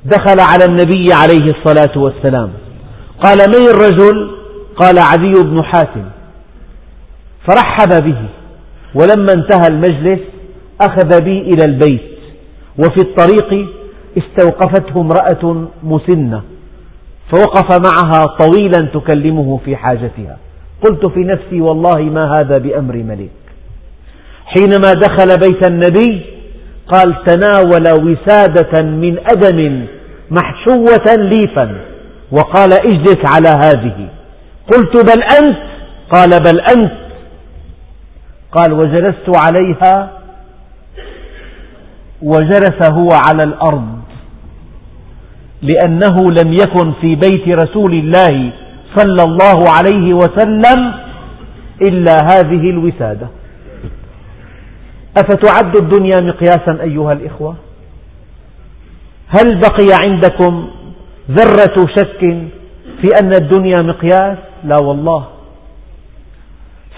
دخل 0.05 0.39
على 0.39 0.65
النبي 0.65 1.13
عليه 1.13 1.45
الصلاة 1.55 1.97
والسلام. 1.97 2.49
قال 3.23 3.37
من 3.37 3.67
الرجل؟ 3.67 4.31
قال 4.77 4.99
عدي 4.99 5.33
بن 5.43 5.63
حاتم. 5.63 6.05
فرحب 7.47 8.03
به 8.03 8.21
ولما 8.95 9.33
انتهى 9.33 9.67
المجلس 9.67 10.19
أخذ 10.81 11.21
بي 11.21 11.41
إلى 11.41 11.65
البيت 11.65 12.01
وفي 12.77 13.01
الطريق 13.01 13.78
استوقفته 14.19 15.01
امرأة 15.01 15.67
مسنة 15.83 16.41
فوقف 17.35 17.79
معها 17.79 18.37
طويلا 18.39 18.89
تكلمه 18.93 19.59
في 19.65 19.75
حاجتها. 19.75 20.37
قلت 20.83 21.05
في 21.05 21.19
نفسي 21.19 21.61
والله 21.61 22.01
ما 22.01 22.39
هذا 22.39 22.57
بأمر 22.57 22.95
ملك. 22.95 23.29
حينما 24.45 24.91
دخل 24.91 25.37
بيت 25.39 25.67
النبي 25.67 26.25
قال 26.87 27.15
تناول 27.25 27.85
وسادة 28.03 28.83
من 28.83 29.17
أدم 29.19 29.85
محشوة 30.31 31.15
ليفا 31.17 31.81
وقال 32.31 32.73
اجلس 32.73 33.17
على 33.33 33.49
هذه. 33.49 34.09
قلت 34.71 34.97
بل 34.97 35.23
أنت؟ 35.23 35.57
قال 36.11 36.29
بل 36.29 36.59
أنت. 36.77 36.99
قال 38.51 38.73
وجلست 38.73 39.37
عليها 39.37 40.11
وجلس 42.21 42.91
هو 42.91 43.09
على 43.27 43.43
الأرض. 43.43 43.99
لأنه 45.61 46.15
لم 46.31 46.53
يكن 46.53 46.93
في 47.01 47.15
بيت 47.15 47.47
رسول 47.47 47.93
الله 47.93 48.51
صلى 48.95 49.23
الله 49.23 49.63
عليه 49.77 50.13
وسلم 50.13 50.93
إلا 51.81 52.15
هذه 52.31 52.69
الوسادة. 52.69 53.27
أفتعد 55.17 55.75
الدنيا 55.77 56.21
مقياسا 56.21 56.77
أيها 56.81 57.11
الإخوة؟ 57.11 57.55
هل 59.27 59.59
بقي 59.59 59.87
عندكم 60.01 60.69
ذرة 61.31 61.85
شك 61.97 62.19
في 63.01 63.09
أن 63.21 63.31
الدنيا 63.41 63.81
مقياس؟ 63.81 64.37
لا 64.63 64.77
والله. 64.81 65.27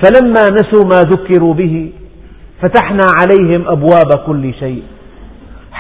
فلما 0.04 0.50
نسوا 0.50 0.86
ما 0.86 1.00
ذكروا 1.02 1.54
به 1.54 1.92
فتحنا 2.62 3.04
عليهم 3.20 3.68
أبواب 3.68 4.14
كل 4.26 4.54
شيء. 4.54 4.84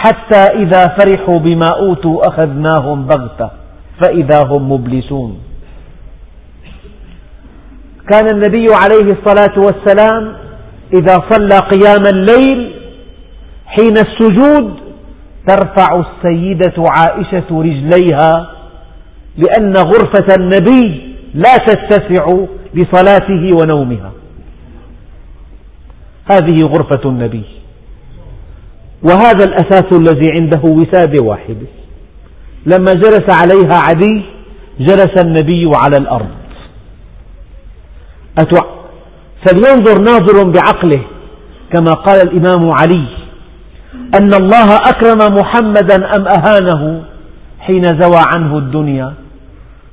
حتى 0.03 0.43
إذا 0.63 0.83
فرحوا 0.97 1.39
بما 1.39 1.69
أوتوا 1.79 2.21
أخذناهم 2.27 3.05
بغتة 3.05 3.49
فإذا 4.01 4.39
هم 4.45 4.71
مبلسون. 4.71 5.39
كان 8.11 8.25
النبي 8.33 8.65
عليه 8.73 9.07
الصلاة 9.17 9.55
والسلام 9.65 10.33
إذا 10.93 11.15
صلى 11.29 11.57
قيام 11.57 12.03
الليل 12.13 12.73
حين 13.65 13.93
السجود 13.97 14.73
ترفع 15.47 16.03
السيدة 16.05 16.73
عائشة 16.77 17.49
رجليها 17.51 18.51
لأن 19.37 19.73
غرفة 19.77 20.35
النبي 20.39 21.15
لا 21.33 21.57
تتسع 21.57 22.25
لصلاته 22.73 23.49
ونومها. 23.61 24.11
هذه 26.31 26.63
غرفة 26.63 27.09
النبي. 27.09 27.60
وهذا 29.03 29.43
الأساس 29.43 29.85
الذي 29.93 30.31
عنده 30.39 30.61
وسادة 30.63 31.23
واحدة 31.23 31.67
لما 32.65 32.91
جلس 32.93 33.25
عليها 33.41 33.81
عدي 33.89 34.23
جلس 34.79 35.23
النبي 35.23 35.71
على 35.75 35.97
الأرض. 35.97 36.29
فلينظر 39.45 40.01
ناظر 40.01 40.49
بعقله 40.49 41.03
كما 41.73 41.91
قال 41.91 42.27
الإمام 42.27 42.69
علي 42.79 43.07
أن 44.19 44.33
الله 44.33 44.75
أكرم 44.75 45.35
محمدا 45.35 45.95
أم 46.15 46.27
أهانه 46.27 47.03
حين 47.59 47.83
زوى 47.83 48.21
عنه 48.35 48.57
الدنيا؟ 48.57 49.13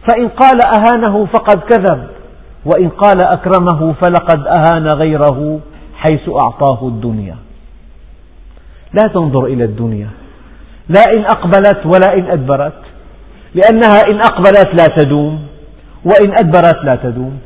فإن 0.08 0.28
قال 0.28 0.58
أهانه 0.66 1.26
فقد 1.26 1.58
كذب 1.60 2.06
وإن 2.64 2.88
قال 2.88 3.20
أكرمه 3.20 3.92
فلقد 3.92 4.46
أهان 4.46 4.86
غيره 4.88 5.60
حيث 5.94 6.28
أعطاه 6.28 6.88
الدنيا. 6.88 7.36
لا 8.92 9.08
تنظر 9.08 9.44
إلى 9.44 9.64
الدنيا. 9.64 10.08
لا 10.88 11.04
إن 11.16 11.22
أقبلت 11.24 11.86
ولا 11.86 12.14
إن 12.14 12.30
أدبرت. 12.30 12.82
لأنها 13.54 14.00
إن 14.10 14.16
أقبلت 14.16 14.68
لا 14.80 14.86
تدوم 14.96 15.46
وإن 16.04 16.30
أدبرت 16.38 16.84
لا 16.84 16.96
تدوم. 16.96 17.38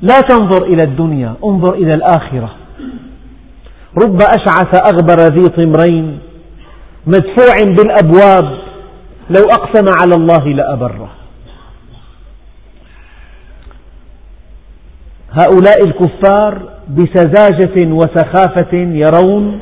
لا 0.00 0.20
تنظر 0.20 0.64
إلى 0.64 0.82
الدنيا 0.82 1.34
انظر 1.44 1.74
إلى 1.74 1.90
الآخرة. 1.90 2.50
رب 4.04 4.18
أشعث 4.22 4.92
أغبر 4.92 5.18
ذي 5.36 5.48
طمرين 5.48 6.18
مدفوع 7.06 7.54
بالأبواب. 7.76 8.58
لو 9.30 9.42
أقسم 9.42 9.86
على 10.02 10.12
الله 10.16 10.48
لأبره. 10.48 11.08
هؤلاء 15.32 15.84
الكفار 15.86 16.79
بسذاجة 16.96 17.92
وسخافة 17.92 18.74
يرون 18.74 19.60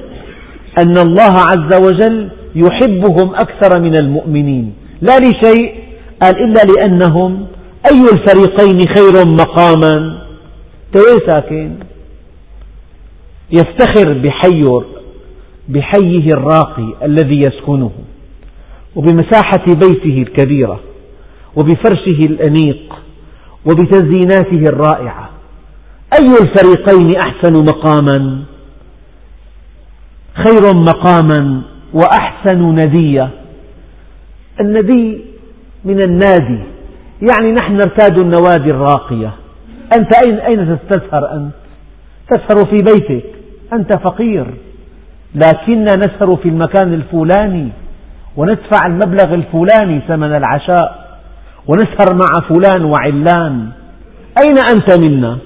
أن 0.82 0.96
الله 1.06 1.34
عز 1.50 1.86
وجل 1.86 2.28
يحبهم 2.54 3.34
أكثر 3.34 3.80
من 3.80 3.98
المؤمنين. 3.98 4.74
لا 5.00 5.16
لشيء 5.16 5.74
قال 6.22 6.34
إلا 6.36 6.62
لأنهم 6.72 7.46
أي 7.92 8.02
الفريقين 8.02 8.80
خير 8.96 9.26
مقاما. 9.26 10.18
ساكن. 11.28 11.72
يفتخر 13.50 14.18
بحي 14.18 14.64
بحيه 15.68 16.26
الراقي 16.32 16.94
الذي 17.02 17.40
يسكنه 17.40 17.90
وبمساحة 18.96 19.64
بيته 19.66 20.22
الكبيرة 20.22 20.80
وبفرشه 21.56 22.18
الأنيق 22.24 22.94
وبتزييناته 23.66 24.64
الرائعة. 24.72 25.27
أي 26.14 26.26
الفريقين 26.26 27.10
أحسن 27.24 27.64
مقاما؟ 27.64 28.42
خير 30.34 30.74
مقاما 30.74 31.62
وأحسن 31.92 32.62
نديا 32.62 33.30
الندي 34.60 35.24
من 35.84 36.00
النادي 36.00 36.60
يعني 37.30 37.52
نحن 37.52 37.72
نرتاد 37.72 38.20
النوادي 38.20 38.70
الراقية. 38.70 39.32
أنت 39.98 40.10
أين, 40.26 40.38
أين 40.38 40.78
تسهر 40.90 41.32
أنت؟ 41.32 41.52
تسهر 42.30 42.66
في 42.66 42.76
بيتك. 42.84 43.24
أنت 43.72 43.96
فقير. 43.96 44.46
لكننا 45.34 45.96
نسهر 45.96 46.36
في 46.42 46.48
المكان 46.48 46.92
الفلاني 46.92 47.68
وندفع 48.36 48.86
المبلغ 48.86 49.34
الفلاني 49.34 50.00
ثمن 50.08 50.36
العشاء 50.36 51.18
ونسهر 51.66 52.14
مع 52.14 52.48
فلان 52.48 52.84
وعلان. 52.84 53.68
أين 54.42 54.58
أنت 54.72 55.08
منا؟ 55.08 55.38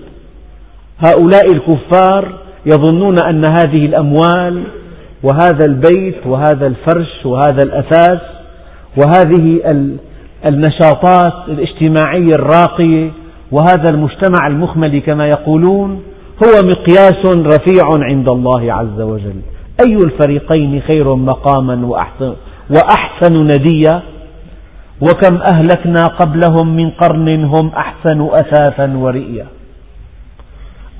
هؤلاء 1.06 1.52
الكفار 1.52 2.32
يظنون 2.66 3.16
أن 3.28 3.44
هذه 3.44 3.86
الأموال 3.86 4.62
وهذا 5.22 5.64
البيت 5.68 6.26
وهذا 6.26 6.66
الفرش 6.66 7.26
وهذا 7.26 7.62
الأثاث 7.62 8.20
وهذه 8.96 9.60
النشاطات 10.50 11.48
الاجتماعية 11.48 12.34
الراقية 12.34 13.10
وهذا 13.52 13.88
المجتمع 13.94 14.46
المخمل 14.46 14.98
كما 14.98 15.26
يقولون 15.26 16.02
هو 16.44 16.68
مقياس 16.68 17.36
رفيع 17.36 17.84
عند 18.02 18.28
الله 18.28 18.72
عز 18.72 19.00
وجل. 19.00 19.40
أي 19.86 19.94
الفريقين 19.94 20.82
خير 20.92 21.14
مقاما 21.14 21.86
وأحسن, 21.86 22.34
وأحسن 22.70 23.42
نديا؟ 23.42 24.02
وكم 25.00 25.36
أهلكنا 25.54 26.02
قبلهم 26.02 26.76
من 26.76 26.90
قرن 26.90 27.44
هم 27.44 27.68
أحسن 27.76 28.20
أثاثا 28.20 28.96
ورئيا. 28.96 29.46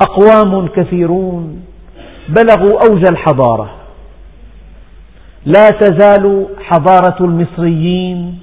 أقوام 0.01 0.69
كثيرون 0.69 1.65
بلغوا 2.29 2.89
أوج 2.91 3.09
الحضارة. 3.09 3.71
لا 5.45 5.69
تزال 5.69 6.47
حضارة 6.65 7.17
المصريين 7.21 8.41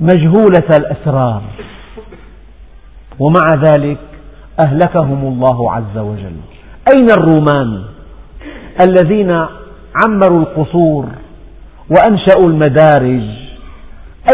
مجهولة 0.00 0.68
الأسرار. 0.76 1.42
ومع 3.18 3.54
ذلك 3.62 3.98
أهلكهم 4.66 5.26
الله 5.26 5.72
عز 5.72 5.98
وجل. 5.98 6.36
أين 6.94 7.10
الرومان 7.10 7.84
الذين 8.80 9.46
عمروا 10.04 10.40
القصور 10.40 11.06
وأنشأوا 11.90 12.48
المدارج؟ 12.48 13.22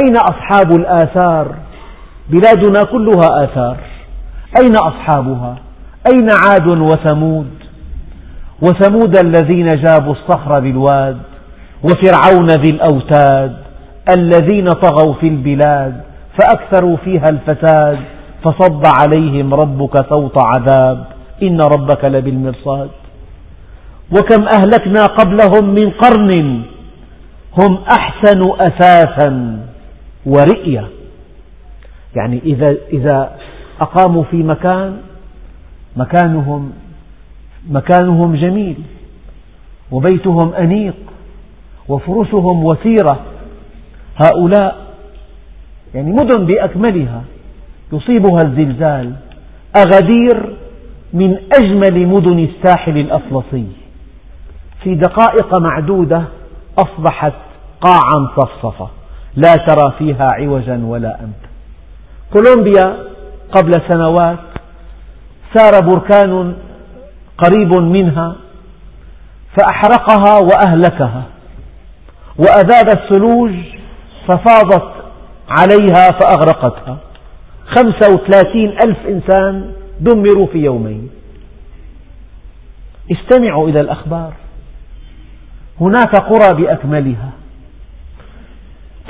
أين 0.01 0.17
أصحاب 0.17 0.73
الآثار؟ 0.73 1.55
بلادنا 2.31 2.81
كلها 2.93 3.45
آثار. 3.45 3.77
أين 4.63 4.75
أصحابها؟ 4.77 5.57
أين 6.13 6.29
عاد 6.31 6.67
وثمود؟ 6.67 7.51
وثمود 8.63 9.17
الذين 9.17 9.69
جابوا 9.69 10.13
الصخر 10.13 10.61
بالواد 10.61 11.19
وفرعون 11.85 12.47
ذي 12.47 12.71
الأوتاد 12.71 13.57
الذين 14.11 14.69
طغوا 14.69 15.15
في 15.15 15.29
البلاد 15.29 16.01
فأكثروا 16.39 16.97
فيها 16.97 17.25
الفساد 17.31 17.99
فصب 18.45 18.83
عليهم 19.01 19.55
ربك 19.55 20.15
صوت 20.15 20.39
عذاب. 20.39 21.05
إن 21.43 21.61
ربك 21.61 22.05
لبالمرصاد. 22.05 22.91
وكم 24.13 24.47
أهلكنا 24.53 25.05
قبلهم 25.05 25.75
من 25.75 25.91
قرن 25.91 26.63
هم 27.59 27.79
أحسن 27.99 28.41
أثاثا 28.61 29.59
ورئيا 30.27 30.89
يعني 32.17 32.41
إذا, 32.45 32.77
إذا 32.93 33.31
أقاموا 33.81 34.25
في 34.31 34.37
مكان 34.37 34.97
مكانهم 35.97 36.73
مكانهم 37.71 38.37
جميل 38.37 38.77
وبيتهم 39.91 40.55
أنيق 40.55 40.95
وفرشهم 41.89 42.65
وسيرة. 42.65 43.21
هؤلاء 44.25 44.77
يعني 45.95 46.13
مدن 46.13 46.47
بأكملها 46.47 47.23
يصيبها 47.93 48.43
الزلزال 48.43 49.13
أغدير 49.77 50.57
من 51.13 51.37
أجمل 51.59 52.07
مدن 52.07 52.39
الساحل 52.39 52.99
الأطلسي. 52.99 53.67
في 54.83 54.95
دقائق 54.95 55.61
معدودة 55.61 56.25
أصبحت 56.79 57.33
قاعا 57.81 58.29
صفصفة 58.37 58.89
لا 59.37 59.55
ترى 59.55 59.93
فيها 59.99 60.29
عوجا 60.33 60.81
ولا 60.85 61.21
أمتا 61.21 61.49
كولومبيا 62.33 62.99
قبل 63.53 63.73
سنوات 63.89 64.39
سار 65.55 65.81
بركان 65.81 66.55
قريب 67.39 67.77
منها 67.77 68.37
فأحرقها 69.57 70.39
وأهلكها 70.39 71.23
وأذاب 72.39 72.89
الثلوج 72.89 73.53
ففاضت 74.29 74.93
عليها 75.49 76.11
فأغرقتها. 76.21 76.97
خمسة 77.67 78.15
وثلاثين 78.15 78.77
ألف 78.87 78.99
إنسان 79.09 79.73
دمروا 80.01 80.47
في 80.47 80.59
يومين. 80.59 81.11
استمعوا 83.13 83.69
إلى 83.69 83.81
الأخبار. 83.81 84.33
هناك 85.81 86.17
قرى 86.17 86.63
بأكملها. 86.63 87.31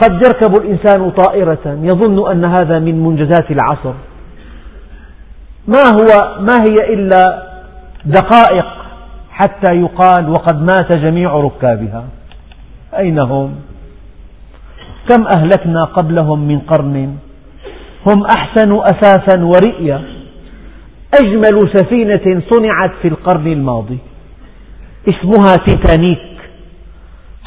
قد 0.02 0.12
يركب 0.12 0.62
الإنسان 0.62 1.10
طائرة 1.10 1.78
يظن 1.82 2.30
أن 2.30 2.44
هذا 2.44 2.78
من 2.78 3.04
منجزات 3.04 3.50
العصر. 3.50 3.94
ما 5.68 5.82
هو 5.96 6.40
ما 6.40 6.58
هي 6.68 6.94
إلا 6.94 7.42
دقائق 8.04 8.66
حتى 9.30 9.74
يقال 9.74 10.28
وقد 10.28 10.62
مات 10.62 10.96
جميع 10.96 11.36
ركابها. 11.36 12.04
أين 12.98 13.18
هم؟ 13.18 13.54
كم 15.08 15.26
أهلكنا 15.36 15.84
قبلهم 15.84 16.48
من 16.48 16.58
قرن؟ 16.58 17.16
هم 18.06 18.26
أحسن 18.26 18.72
أثاثا 18.72 19.44
ورئيا. 19.44 20.02
أجمل 21.14 21.70
سفينة 21.74 22.42
صنعت 22.50 22.90
في 23.02 23.08
القرن 23.08 23.46
الماضي. 23.46 23.98
اسمها 25.08 25.56
تيتانيك. 25.66 26.18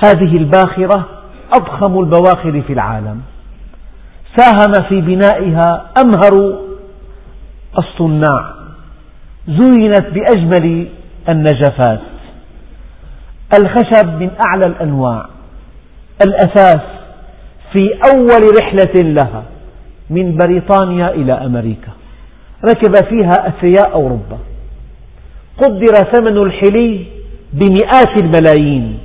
هذه 0.05 0.37
الباخرة 0.37 1.05
أضخم 1.53 1.99
البواخر 1.99 2.61
في 2.67 2.73
العالم. 2.73 3.21
ساهم 4.37 4.73
في 4.89 5.01
بنائها 5.01 5.85
أمهر 6.01 6.66
الصناع 7.77 8.53
زينت 9.47 10.05
بأجمل 10.13 10.87
النجفات. 11.29 11.99
الخشب 13.53 14.07
من 14.07 14.29
أعلى 14.47 14.65
الأنواع. 14.65 15.25
الأثاث 16.27 16.81
في 17.73 17.99
أول 18.13 18.41
رحلة 18.61 19.03
لها 19.03 19.43
من 20.09 20.37
بريطانيا 20.37 21.09
إلى 21.09 21.33
أمريكا. 21.33 21.91
ركب 22.65 23.07
فيها 23.09 23.47
أثرياء 23.47 23.93
أوروبا. 23.93 24.37
قدر 25.57 25.93
ثمن 26.13 26.37
الحلي 26.37 27.05
بمئات 27.53 28.23
الملايين 28.23 28.99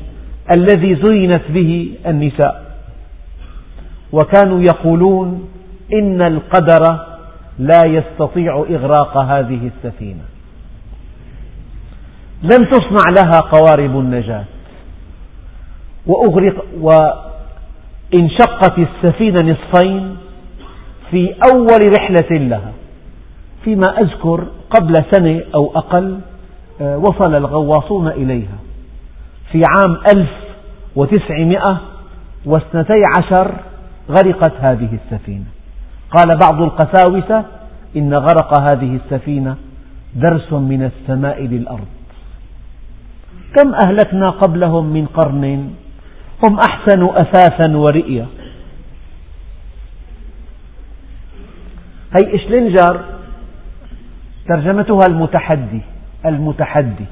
الذي 0.57 0.99
زينت 1.03 1.43
به 1.49 1.89
النساء. 2.07 2.63
وكانوا 4.13 4.63
يقولون 4.63 5.49
إن 5.93 6.23
القدر 6.23 7.12
لا 7.59 7.79
يستطيع 7.85 8.65
إغراق 8.71 9.19
هذه 9.19 9.71
السفينة. 9.77 10.23
لم 12.43 12.65
تصنع 12.71 13.15
لها 13.23 13.41
قوارب 13.41 13.99
النجاة. 13.99 14.45
وأغرق 16.07 16.65
وانشقت 16.81 18.79
السفينة 18.79 19.53
نصفين 19.53 20.17
في 21.11 21.35
أول 21.53 21.99
رحلة 21.99 22.39
لها. 22.39 22.73
فيما 23.65 23.99
أذكر 23.99 24.47
قبل 24.71 24.95
سنة 25.11 25.41
أو 25.55 25.73
أقل 25.77 26.21
آه، 26.81 26.99
وصل 26.99 27.35
الغواصون 27.35 28.09
إليها. 28.09 28.59
في 29.53 29.63
عام 29.69 29.97
ألف 30.17 30.31
وتسعمائة 30.97 31.81
واثنتي 32.45 33.03
عشر 33.19 33.55
غرقت 34.11 34.53
هذه 34.61 34.99
السفينة. 35.05 35.45
قال 36.13 36.39
بعض 36.39 36.63
القساوسة 36.63 37.45
إن 37.97 38.15
غرق 38.15 38.61
هذه 38.61 39.01
السفينة 39.05 39.57
درس 40.15 40.53
من 40.53 40.83
السماء 40.83 41.43
للأرض. 41.43 41.89
كم 43.57 43.75
أهلكنا 43.75 44.31
قبلهم 44.31 44.87
من 44.93 45.07
قرن؟ 45.07 45.71
هم 46.45 46.59
أحسن 46.59 47.05
أثاثا 47.05 47.77
ورئيا. 47.77 48.27
هي 52.17 52.35
إشلنجر 52.35 53.01
ترجمتها 54.49 55.07
المتحدي 55.09 55.81
المتحدي. 56.27 57.07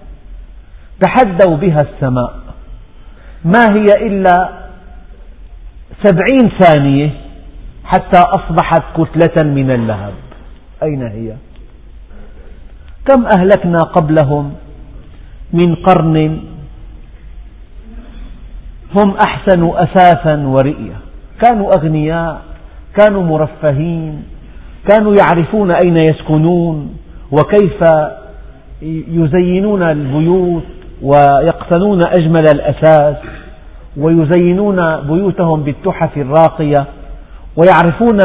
تحدوا 1.00 1.56
بها 1.56 1.80
السماء. 1.80 2.34
ما 3.44 3.64
هي 3.78 4.06
إلا 4.06 4.48
سبعين 6.04 6.50
ثانية؟ 6.58 7.29
حتى 7.92 8.20
أصبحت 8.38 8.82
كتلة 8.96 9.44
من 9.44 9.70
اللهب. 9.70 10.12
أين 10.82 11.02
هي؟ 11.02 11.34
كم 13.08 13.26
أهلكنا 13.38 13.78
قبلهم 13.78 14.52
من 15.52 15.74
قرن 15.74 16.40
هم 18.96 19.14
أحسن 19.26 19.70
أثاثا 19.74 20.36
ورئيا 20.46 20.96
كانوا 21.42 21.70
أغنياء 21.76 22.40
كانوا 22.96 23.22
مرفهين 23.22 24.22
كانوا 24.88 25.14
يعرفون 25.14 25.70
أين 25.70 25.96
يسكنون 25.96 26.96
وكيف 27.32 27.84
يزينون 29.08 29.82
البيوت 29.82 30.62
ويقتنون 31.02 32.00
أجمل 32.06 32.44
الأثاث 32.54 33.16
ويزينون 33.96 35.00
بيوتهم 35.00 35.62
بالتحف 35.62 36.16
الراقية. 36.16 36.86
ويعرفون 37.56 38.18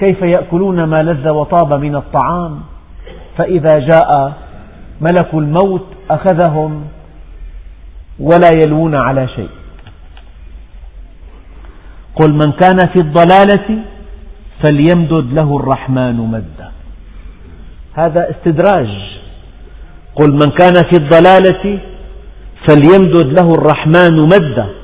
كيف 0.00 0.22
يأكلون 0.22 0.84
ما 0.84 1.02
لذ 1.02 1.28
وطاب 1.28 1.72
من 1.72 1.96
الطعام 1.96 2.60
فإذا 3.38 3.78
جاء 3.78 4.32
ملك 5.00 5.34
الموت 5.34 5.86
أخذهم 6.10 6.84
ولا 8.18 8.50
يلوون 8.64 8.94
على 8.94 9.28
شيء. 9.28 9.48
قل 12.14 12.32
من 12.34 12.52
كان 12.52 12.76
في 12.92 13.00
الضلالة 13.00 13.78
فليمدد 14.62 15.32
له 15.40 15.56
الرحمن 15.56 16.16
مدا. 16.16 16.70
هذا 17.94 18.30
استدراج. 18.30 18.88
قل 20.14 20.32
من 20.32 20.50
كان 20.58 20.74
في 20.74 20.96
الضلالة 20.98 21.80
فليمدد 22.68 23.38
له 23.38 23.48
الرحمن 23.52 24.16
مدا. 24.16 24.83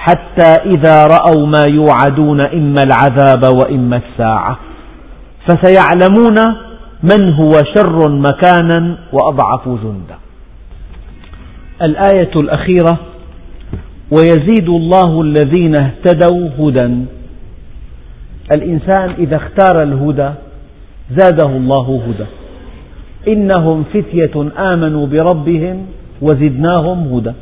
حتى 0.00 0.52
إذا 0.74 1.06
رأوا 1.06 1.46
ما 1.46 1.64
يوعدون 1.70 2.40
إما 2.40 2.82
العذاب 2.82 3.56
وإما 3.62 3.96
الساعة. 3.96 4.58
فسيعلمون 5.48 6.38
من 7.02 7.32
هو 7.32 7.50
شر 7.74 8.08
مكانا 8.08 8.98
وأضعف 9.12 9.68
جندا. 9.68 10.18
الآية 11.82 12.30
الأخيرة 12.42 12.98
ويزيد 14.10 14.68
الله 14.68 15.20
الذين 15.20 15.74
اهتدوا 15.80 16.48
هدى. 16.58 17.04
الإنسان 18.54 19.14
إذا 19.18 19.36
اختار 19.36 19.82
الهدى 19.82 20.30
زاده 21.16 21.48
الله 21.48 22.02
هدى. 22.08 22.26
إنهم 23.32 23.84
فتية 23.94 24.50
آمنوا 24.58 25.06
بربهم 25.06 25.86
وزدناهم 26.22 27.14
هدى. 27.14 27.32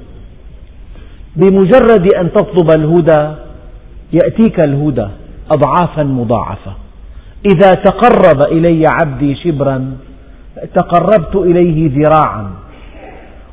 بمجرد 1.39 2.15
أن 2.15 2.33
تطلب 2.33 2.71
الهدى 2.77 3.35
يأتيك 4.13 4.61
الهدى 4.61 5.07
أضعافا 5.51 6.03
مضاعفة. 6.03 6.73
إذا 7.47 7.71
تقرب 7.71 8.43
إلي 8.43 8.85
عبدي 9.03 9.37
شبرا 9.37 9.97
تقربت 10.75 11.37
إليه 11.37 11.91
ذراعا. 11.95 12.51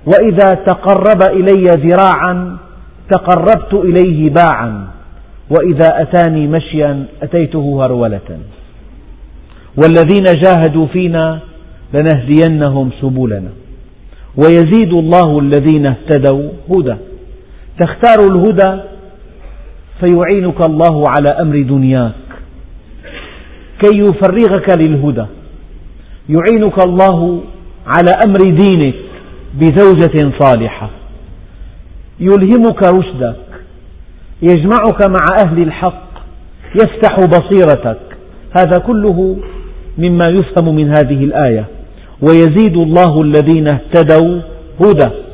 وإذا 0.06 0.50
تقرب 0.66 1.22
إلي 1.32 1.64
ذراعا 1.64 2.58
تقربت 3.12 3.74
إليه 3.74 4.30
باعا. 4.30 4.88
وإذا 5.50 6.02
أتاني 6.02 6.48
مشيا 6.48 7.06
أتيته 7.24 7.86
هرولة. 7.86 8.40
والذين 9.84 10.24
جاهدوا 10.44 10.88
فينا 10.88 11.40
لنهدينهم 11.94 12.90
سبلنا. 13.02 13.50
ويزيد 14.38 14.94
الله 14.94 15.40
الذين 15.40 15.86
اهتدوا 15.86 16.50
هدى. 16.70 16.96
تختار 17.80 18.28
الهدى 18.32 18.82
فيعينك 20.00 20.66
الله 20.66 21.04
على 21.08 21.30
أمر 21.30 21.62
دنياك. 21.62 22.12
كي 23.80 23.98
يفرغك 23.98 24.78
للهدى 24.78 25.26
يعينك 26.30 26.86
الله 26.86 27.42
على 27.88 28.12
أمر 28.26 28.58
دينك 28.58 28.96
بزوجة 29.54 30.32
صالحة. 30.40 30.90
يلهمك 32.20 32.88
رشدك 32.88 33.36
يجمعك 34.42 35.02
مع 35.10 35.26
أهل 35.46 35.62
الحق 35.64 36.06
يفتح 36.76 37.20
بصيرتك. 37.20 38.00
هذا 38.58 38.78
كله 38.88 39.38
مما 39.98 40.30
يفهم 40.30 40.76
من 40.76 40.88
هذه 40.88 41.24
الآية. 41.24 41.66
ويزيد 42.22 42.78
الله 42.78 43.22
الذين 43.22 43.68
اهتدوا 43.68 44.42
هدى. 44.80 45.25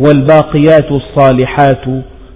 والباقيات 0.00 0.90
الصالحات 0.90 1.84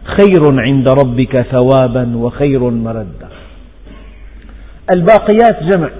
خير 0.05 0.61
عند 0.61 0.89
ربك 0.89 1.47
ثوابا 1.51 2.17
وخير 2.17 2.61
مردا. 2.61 3.29
الباقيات 4.97 5.63
جمع. 5.63 5.91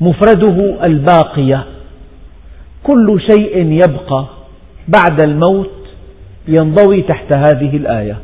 مفرده 0.00 0.84
الباقية. 0.84 1.64
كل 2.82 3.20
شيء 3.30 3.72
يبقى 3.72 4.26
بعد 4.88 5.22
الموت 5.22 5.70
ينضوي 6.48 7.02
تحت 7.02 7.36
هذه 7.36 7.76
الآية. 7.76 8.16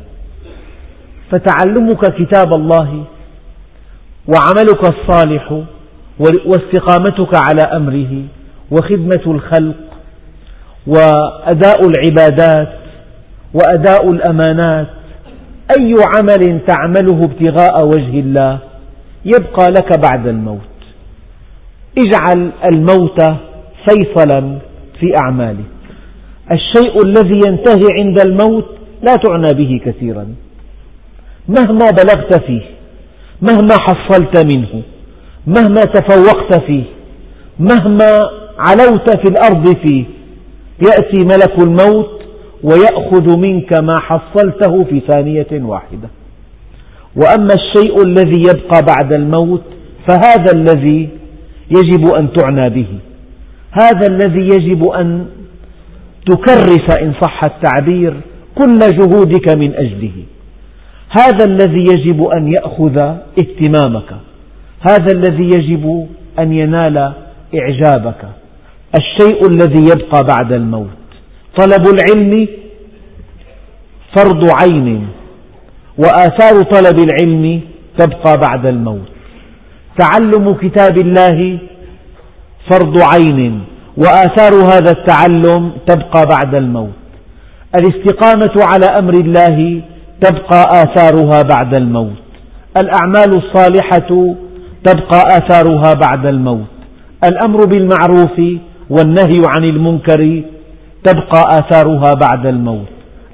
فتعلمك 1.31 2.15
كتاب 2.15 2.53
الله 2.53 3.03
وعملك 4.27 4.81
الصالح 4.93 5.61
واستقامتك 6.19 7.29
على 7.49 7.61
أمره 7.61 8.23
وخدمة 8.71 9.21
الخلق 9.27 9.75
وأداء 10.87 11.79
العبادات 11.87 12.67
وأداء 13.53 14.09
الأمانات 14.09 14.87
أي 15.79 15.95
عمل 16.15 16.59
تعمله 16.67 17.23
ابتغاء 17.23 17.85
وجه 17.85 18.19
الله 18.19 18.59
يبقى 19.25 19.65
لك 19.71 19.99
بعد 19.99 20.27
الموت. 20.27 20.59
اجعل 21.97 22.51
الموت 22.65 23.21
فيصلا 23.89 24.57
في 24.99 25.17
أعمالك. 25.23 25.65
الشيء 26.51 27.05
الذي 27.05 27.39
ينتهي 27.47 27.87
عند 27.99 28.21
الموت 28.25 28.65
لا 29.03 29.15
تعنى 29.15 29.53
به 29.53 29.81
كثيرا. 29.85 30.27
مهما 31.47 31.89
بلغت 31.89 32.43
فيه 32.43 32.61
مهما 33.41 33.75
حصلت 33.79 34.53
منه 34.53 34.81
مهما 35.47 35.81
تفوقت 35.81 36.61
فيه 36.65 36.83
مهما 37.59 38.05
علوت 38.59 39.09
في 39.17 39.25
الأرض 39.31 39.75
فيه 39.87 40.05
يأتي 40.81 41.25
ملك 41.25 41.61
الموت 41.61 42.21
ويأخذ 42.63 43.37
منك 43.37 43.81
ما 43.81 43.99
حصلته 43.99 44.83
في 44.83 45.01
ثانية 45.11 45.47
واحدة. 45.51 46.09
وأما 47.15 47.53
الشيء 47.53 48.03
الذي 48.03 48.41
يبقى 48.41 48.81
بعد 48.87 49.13
الموت 49.13 49.63
فهذا 50.07 50.53
الذي 50.55 51.09
يجب 51.69 52.13
أن 52.19 52.33
تعنى 52.33 52.69
به. 52.69 52.87
هذا 53.71 54.07
الذي 54.07 54.41
يجب 54.41 54.87
أن 54.87 55.25
تكرس 56.25 56.97
إن 57.01 57.13
صح 57.21 57.43
التعبير 57.43 58.13
كل 58.55 58.79
جهودك 58.79 59.57
من 59.57 59.75
أجله. 59.75 60.23
هذا 61.09 61.45
الذي 61.45 61.85
يجب 61.93 62.23
أن 62.23 62.53
يأخذ 62.53 62.97
اهتمامك. 63.41 64.13
هذا 64.89 65.11
الذي 65.15 65.43
يجب 65.43 66.07
أن 66.39 66.53
ينال 66.53 67.13
إعجابك. 67.55 68.40
الشيء 68.99 69.47
الذي 69.47 69.83
يبقى 69.83 70.23
بعد 70.23 70.51
الموت. 70.51 70.87
طلب 71.57 71.83
العلم 71.87 72.47
فرض 74.15 74.49
عين 74.61 75.07
وآثار 75.97 76.61
طلب 76.61 76.99
العلم 76.99 77.61
تبقى 77.97 78.37
بعد 78.47 78.65
الموت. 78.65 79.09
تعلم 79.97 80.53
كتاب 80.53 80.97
الله 80.97 81.59
فرض 82.71 82.97
عين 83.13 83.63
وآثار 83.97 84.53
هذا 84.53 84.91
التعلم 84.91 85.71
تبقى 85.87 86.21
بعد 86.29 86.55
الموت. 86.55 87.01
الاستقامة 87.75 88.53
على 88.71 88.85
أمر 88.99 89.13
الله 89.13 89.81
تبقى 90.21 90.63
آثارها 90.83 91.41
بعد 91.41 91.75
الموت. 91.75 92.21
الأعمال 92.77 93.37
الصالحة 93.37 94.35
تبقى 94.85 95.21
آثارها 95.37 95.93
بعد 95.93 96.25
الموت. 96.25 96.65
الأمر 97.23 97.65
بالمعروف 97.65 98.61
والنهي 98.95 99.41
عن 99.53 99.63
المنكر 99.63 100.21
تبقى 101.03 101.41
آثارها 101.59 102.11
بعد 102.21 102.45
الموت. 102.45 102.87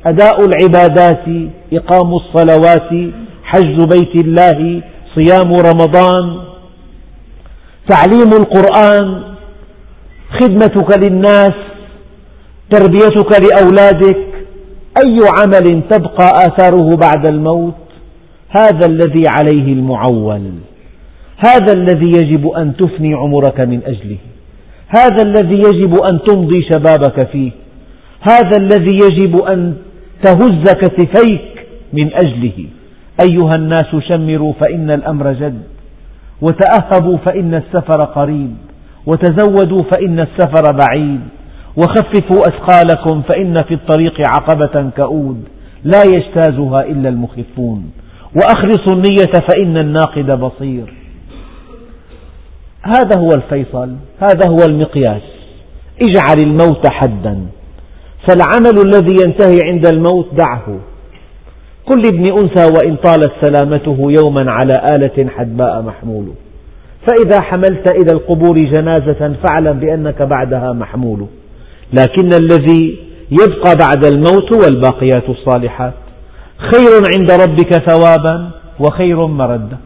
أداء 0.06 0.38
العبادات 0.46 1.26
إقام 1.74 2.10
الصلوات 2.14 2.90
حج 3.44 3.76
بيت 3.94 4.16
الله 4.26 4.82
صيام 5.16 5.50
رمضان 5.54 6.26
تعليم 7.90 8.30
القرآن 8.42 9.22
خدمتك 10.40 10.90
للناس 11.04 11.54
تربيتك 12.72 13.32
لأولادك 13.44 14.18
أي 15.06 15.18
عمل 15.40 15.82
تبقى 15.90 16.28
آثاره 16.48 16.96
بعد 16.96 17.28
الموت؟ 17.28 17.74
هذا 18.50 18.86
الذي 18.86 19.24
عليه 19.28 19.74
المعول 19.74 20.52
هذا 21.38 21.74
الذي 21.74 22.12
يجب 22.20 22.48
أن 22.48 22.76
تفني 22.78 23.14
عمرك 23.14 23.60
من 23.60 23.80
أجله. 23.86 24.18
هذا 24.88 25.24
الذي 25.26 25.56
يجب 25.56 25.96
أن 26.12 26.20
تمضي 26.28 26.62
شبابك 26.74 27.28
فيه. 27.32 27.52
هذا 28.22 28.58
الذي 28.58 28.98
يجب 29.04 29.42
أن 29.42 29.74
تهز 30.24 30.64
كتفيك 30.64 31.68
من 31.94 32.14
أجله. 32.14 32.66
أيها 33.30 33.56
الناس 33.56 33.96
شمروا 34.08 34.54
فإن 34.60 34.92
الأمر 34.92 35.34
جد 35.34 35.62
وتأهبوا 36.42 37.18
فإن 37.18 37.54
السفر 37.54 38.04
قريب 38.04 38.56
وتزودوا 39.06 39.84
فإن 39.92 40.20
السفر 40.20 40.78
بعيد 40.82 41.20
وخففوا 41.78 42.42
أثقالكم 42.50 43.22
فإن 43.22 43.56
في 43.68 43.74
الطريق 43.74 44.14
عقبة 44.34 44.90
كؤود 44.98 45.44
لا 45.84 46.04
يجتازها 46.16 46.82
إلا 46.82 47.10
المخفون. 47.10 47.92
وأخلصوا 48.36 48.94
النية 48.94 49.34
فإن 49.50 49.78
الناقد 49.78 50.40
بصير. 50.40 50.94
هذا 52.88 53.20
هو 53.20 53.30
الفيصل 53.36 53.96
هذا 54.20 54.50
هو 54.50 54.66
المقياس. 54.70 55.22
اجعل 56.02 56.38
الموت 56.44 56.88
حدا. 56.90 57.40
فالعمل 58.28 58.82
الذي 58.86 59.16
ينتهي 59.26 59.58
عند 59.64 59.88
الموت 59.88 60.28
دعه. 60.34 60.80
كل 61.86 62.02
ابن 62.06 62.32
أنثى 62.32 62.66
وإن 62.78 62.96
طالت 62.96 63.32
سلامته 63.42 63.98
يوما 64.00 64.52
على 64.52 64.74
آلة 64.98 65.30
حدباء 65.30 65.82
محمول. 65.82 66.26
فإذا 67.08 67.42
حملت 67.42 67.90
إلى 67.90 68.12
القبور 68.14 68.58
جنازة 68.58 69.36
فاعلم 69.44 69.80
بأنك 69.80 70.22
بعدها 70.22 70.74
محمول. 70.74 71.26
لكن 72.00 72.30
الذي 72.42 72.98
يبقى 73.32 73.76
بعد 73.80 74.06
الموت 74.06 74.66
والباقيات 74.66 75.30
الصالحات. 75.30 75.94
خير 76.58 77.02
عند 77.18 77.32
ربك 77.32 77.74
ثوابا 77.90 78.50
وخير 78.80 79.26
مردا. 79.26 79.78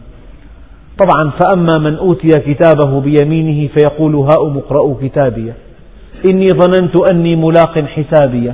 طبعا 0.98 1.30
فأما 1.40 1.78
من 1.78 1.94
أوتي 1.94 2.28
كتابه 2.28 3.00
بيمينه 3.00 3.68
فيقول 3.68 4.14
هاؤم 4.14 4.58
اقرءوا 4.58 4.94
كتابي. 5.02 5.52
إني 6.24 6.48
ظننت 6.48 7.10
أني 7.12 7.36
ملاق 7.36 7.78
حسابي 7.78 8.52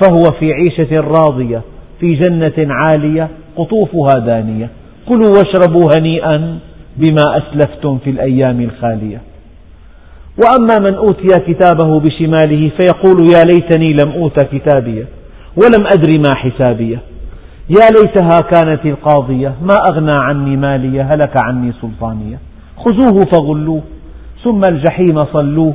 فهو 0.00 0.22
في 0.38 0.52
عيشة 0.52 1.00
راضية 1.00 1.62
في 2.00 2.14
جنة 2.14 2.74
عالية 2.74 3.28
قطوفها 3.56 4.18
دانية. 4.26 4.70
كلوا 5.08 5.28
واشربوا 5.28 5.84
هنيئا 5.96 6.58
بما 6.96 7.38
أسلفتم 7.38 7.98
في 8.04 8.10
الأيام 8.10 8.60
الخالية. 8.60 9.20
وأما 10.42 10.78
من 10.90 10.94
أوتي 10.94 11.28
كتابه 11.46 12.00
بشماله 12.00 12.70
فيقول 12.80 13.30
يا 13.30 13.42
ليتني 13.44 13.92
لم 13.92 14.10
أوت 14.10 14.44
كتابي 14.44 15.04
ولم 15.56 15.86
أدر 15.86 16.12
ما 16.28 16.34
حسابيه 16.34 16.98
يا 17.68 17.88
ليتها 17.96 18.38
كانت 18.50 18.86
القاضية 18.86 19.54
ما 19.62 19.74
أغنى 19.90 20.12
عني 20.12 20.56
مالي 20.56 21.02
هلك 21.02 21.42
عني 21.42 21.72
سلطانية. 21.82 22.38
خذوه 22.76 23.20
فغلوه 23.32 23.82
ثم 24.44 24.60
الجحيم 24.68 25.24
صلوه 25.32 25.74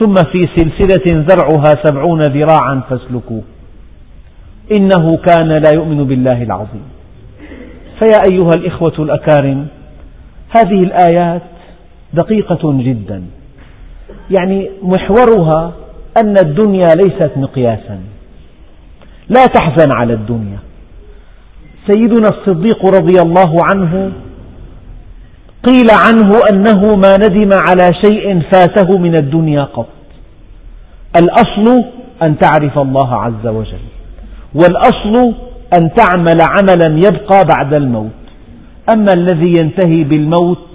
ثم 0.00 0.14
في 0.14 0.40
سلسلة 0.56 1.24
زرعها 1.28 1.74
سبعون 1.84 2.22
ذراعا 2.22 2.80
فاسلكوه. 2.90 3.42
إنه 4.78 5.16
كان 5.16 5.48
لا 5.48 5.74
يؤمن 5.74 6.04
بالله 6.04 6.42
العظيم. 6.42 6.82
فيا 8.00 8.18
أيها 8.32 8.50
الإخوة 8.56 8.94
الأكارم 8.98 9.66
هذه 10.56 10.82
الآيات 10.82 11.42
دقيقة 12.14 12.72
جدا. 12.72 13.22
يعني 14.30 14.70
محورها 14.82 15.72
أن 16.24 16.34
الدنيا 16.38 16.86
ليست 16.94 17.30
مقياسا. 17.36 18.00
لا 19.28 19.46
تحزن 19.46 19.88
على 19.94 20.12
الدنيا. 20.12 20.58
سيدنا 21.90 22.28
الصديق 22.28 22.86
رضي 22.86 23.20
الله 23.22 23.54
عنه 23.64 24.12
قيل 25.64 25.88
عنه 26.06 26.30
أنه 26.52 26.96
ما 26.96 27.14
ندم 27.16 27.50
على 27.68 27.90
شيء 28.04 28.42
فاته 28.52 28.98
من 28.98 29.14
الدنيا 29.14 29.62
قط. 29.62 29.86
الأصل 31.16 31.84
أن 32.22 32.38
تعرف 32.38 32.78
الله 32.78 33.14
عز 33.14 33.46
وجل 33.46 33.86
والأصل 34.54 35.34
أن 35.78 35.90
تعمل 35.94 36.38
عملا 36.40 37.00
يبقى 37.06 37.44
بعد 37.56 37.74
الموت. 37.74 38.10
أما 38.94 39.08
الذي 39.14 39.52
ينتهي 39.62 40.04
بالموت 40.04 40.66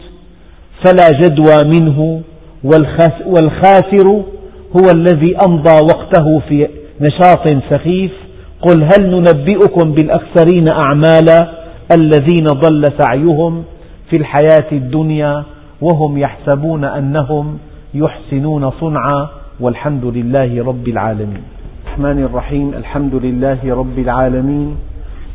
فلا 0.85 1.09
جدوى 1.21 1.57
منه 1.79 2.21
والخاسر 3.27 4.07
هو 4.77 4.89
الذي 4.93 5.37
أمضى 5.47 5.81
وقته 5.81 6.41
في 6.49 6.67
نشاط 7.01 7.47
سخيف 7.69 8.11
قل 8.61 8.83
هل 8.83 9.09
ننبئكم 9.11 9.91
بالأخسرين 9.91 10.71
أعمالا 10.71 11.49
الذين 11.91 12.45
ضل 12.45 12.83
سعيهم 13.03 13.63
في 14.09 14.15
الحياة 14.15 14.71
الدنيا 14.71 15.43
وهم 15.81 16.17
يحسبون 16.17 16.83
أنهم 16.83 17.57
يحسنون 17.93 18.71
صنعا 18.71 19.27
والحمد 19.59 20.05
لله 20.05 20.63
رب 20.63 20.87
العالمين. 20.87 21.43
الرحمن 21.85 22.23
الرحيم 22.23 22.73
الحمد 22.77 23.15
لله 23.15 23.59
رب 23.75 23.99
العالمين 23.99 24.75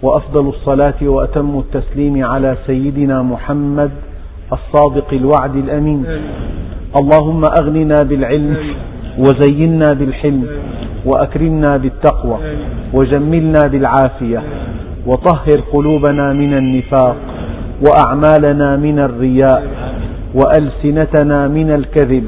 وأفضل 0.02 0.48
الصلاة 0.48 1.00
وأتم 1.02 1.58
التسليم 1.58 2.24
على 2.24 2.56
سيدنا 2.66 3.22
محمد 3.22 3.90
الصادق 4.52 5.08
الوعد 5.12 5.56
الأمين. 5.56 6.06
اللهم 7.00 7.44
أغننا 7.60 7.96
بالعلم 8.02 8.56
وزينا 9.18 9.92
بالحلم 9.92 10.46
وأكرمنا 11.06 11.76
بالتقوى 11.76 12.38
وجملنا 12.94 13.60
بالعافية 13.72 14.42
وطهر 15.06 15.60
قلوبنا 15.72 16.32
من 16.32 16.54
النفاق 16.54 17.16
وأعمالنا 17.86 18.76
من 18.76 18.98
الرياء 18.98 19.62
وألسنتنا 20.34 21.48
من 21.48 21.70
الكذب 21.70 22.24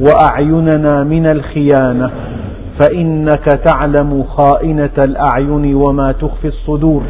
وأعيننا 0.00 1.04
من 1.04 1.26
الخيانة 1.26 2.10
فإنك 2.80 3.44
تعلم 3.64 4.24
خائنة 4.28 4.96
الأعين 5.06 5.74
وما 5.74 6.12
تخفي 6.12 6.48
الصدور 6.48 7.02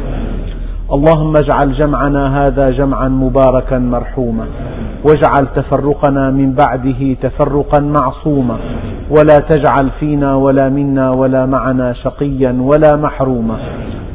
اللهم 0.93 1.35
اجعل 1.35 1.73
جمعنا 1.73 2.47
هذا 2.47 2.69
جمعا 2.69 3.07
مباركا 3.07 3.77
مرحوما 3.77 4.45
واجعل 5.07 5.47
تفرقنا 5.55 6.31
من 6.31 6.53
بعده 6.53 7.13
تفرقا 7.21 7.81
معصوما 7.81 8.57
ولا 9.09 9.37
تجعل 9.49 9.89
فينا 9.99 10.35
ولا 10.35 10.69
منا 10.69 11.11
ولا 11.11 11.45
معنا 11.45 11.93
شقيا 11.93 12.57
ولا 12.61 12.95
محروما. 12.95 13.57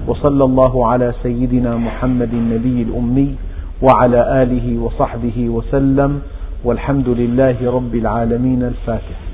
وصلى 0.09 0.45
الله 0.45 0.87
على 0.87 1.13
سيدنا 1.23 1.77
محمد 1.77 2.33
النبي 2.33 2.83
الأمي 2.83 3.35
وعلى 3.83 4.43
آله 4.43 4.79
وصحبه 4.79 5.49
وسلم 5.49 6.21
والحمد 6.65 7.09
لله 7.09 7.57
رب 7.77 7.95
العالمين 7.95 8.63
الفاتح. 8.63 9.26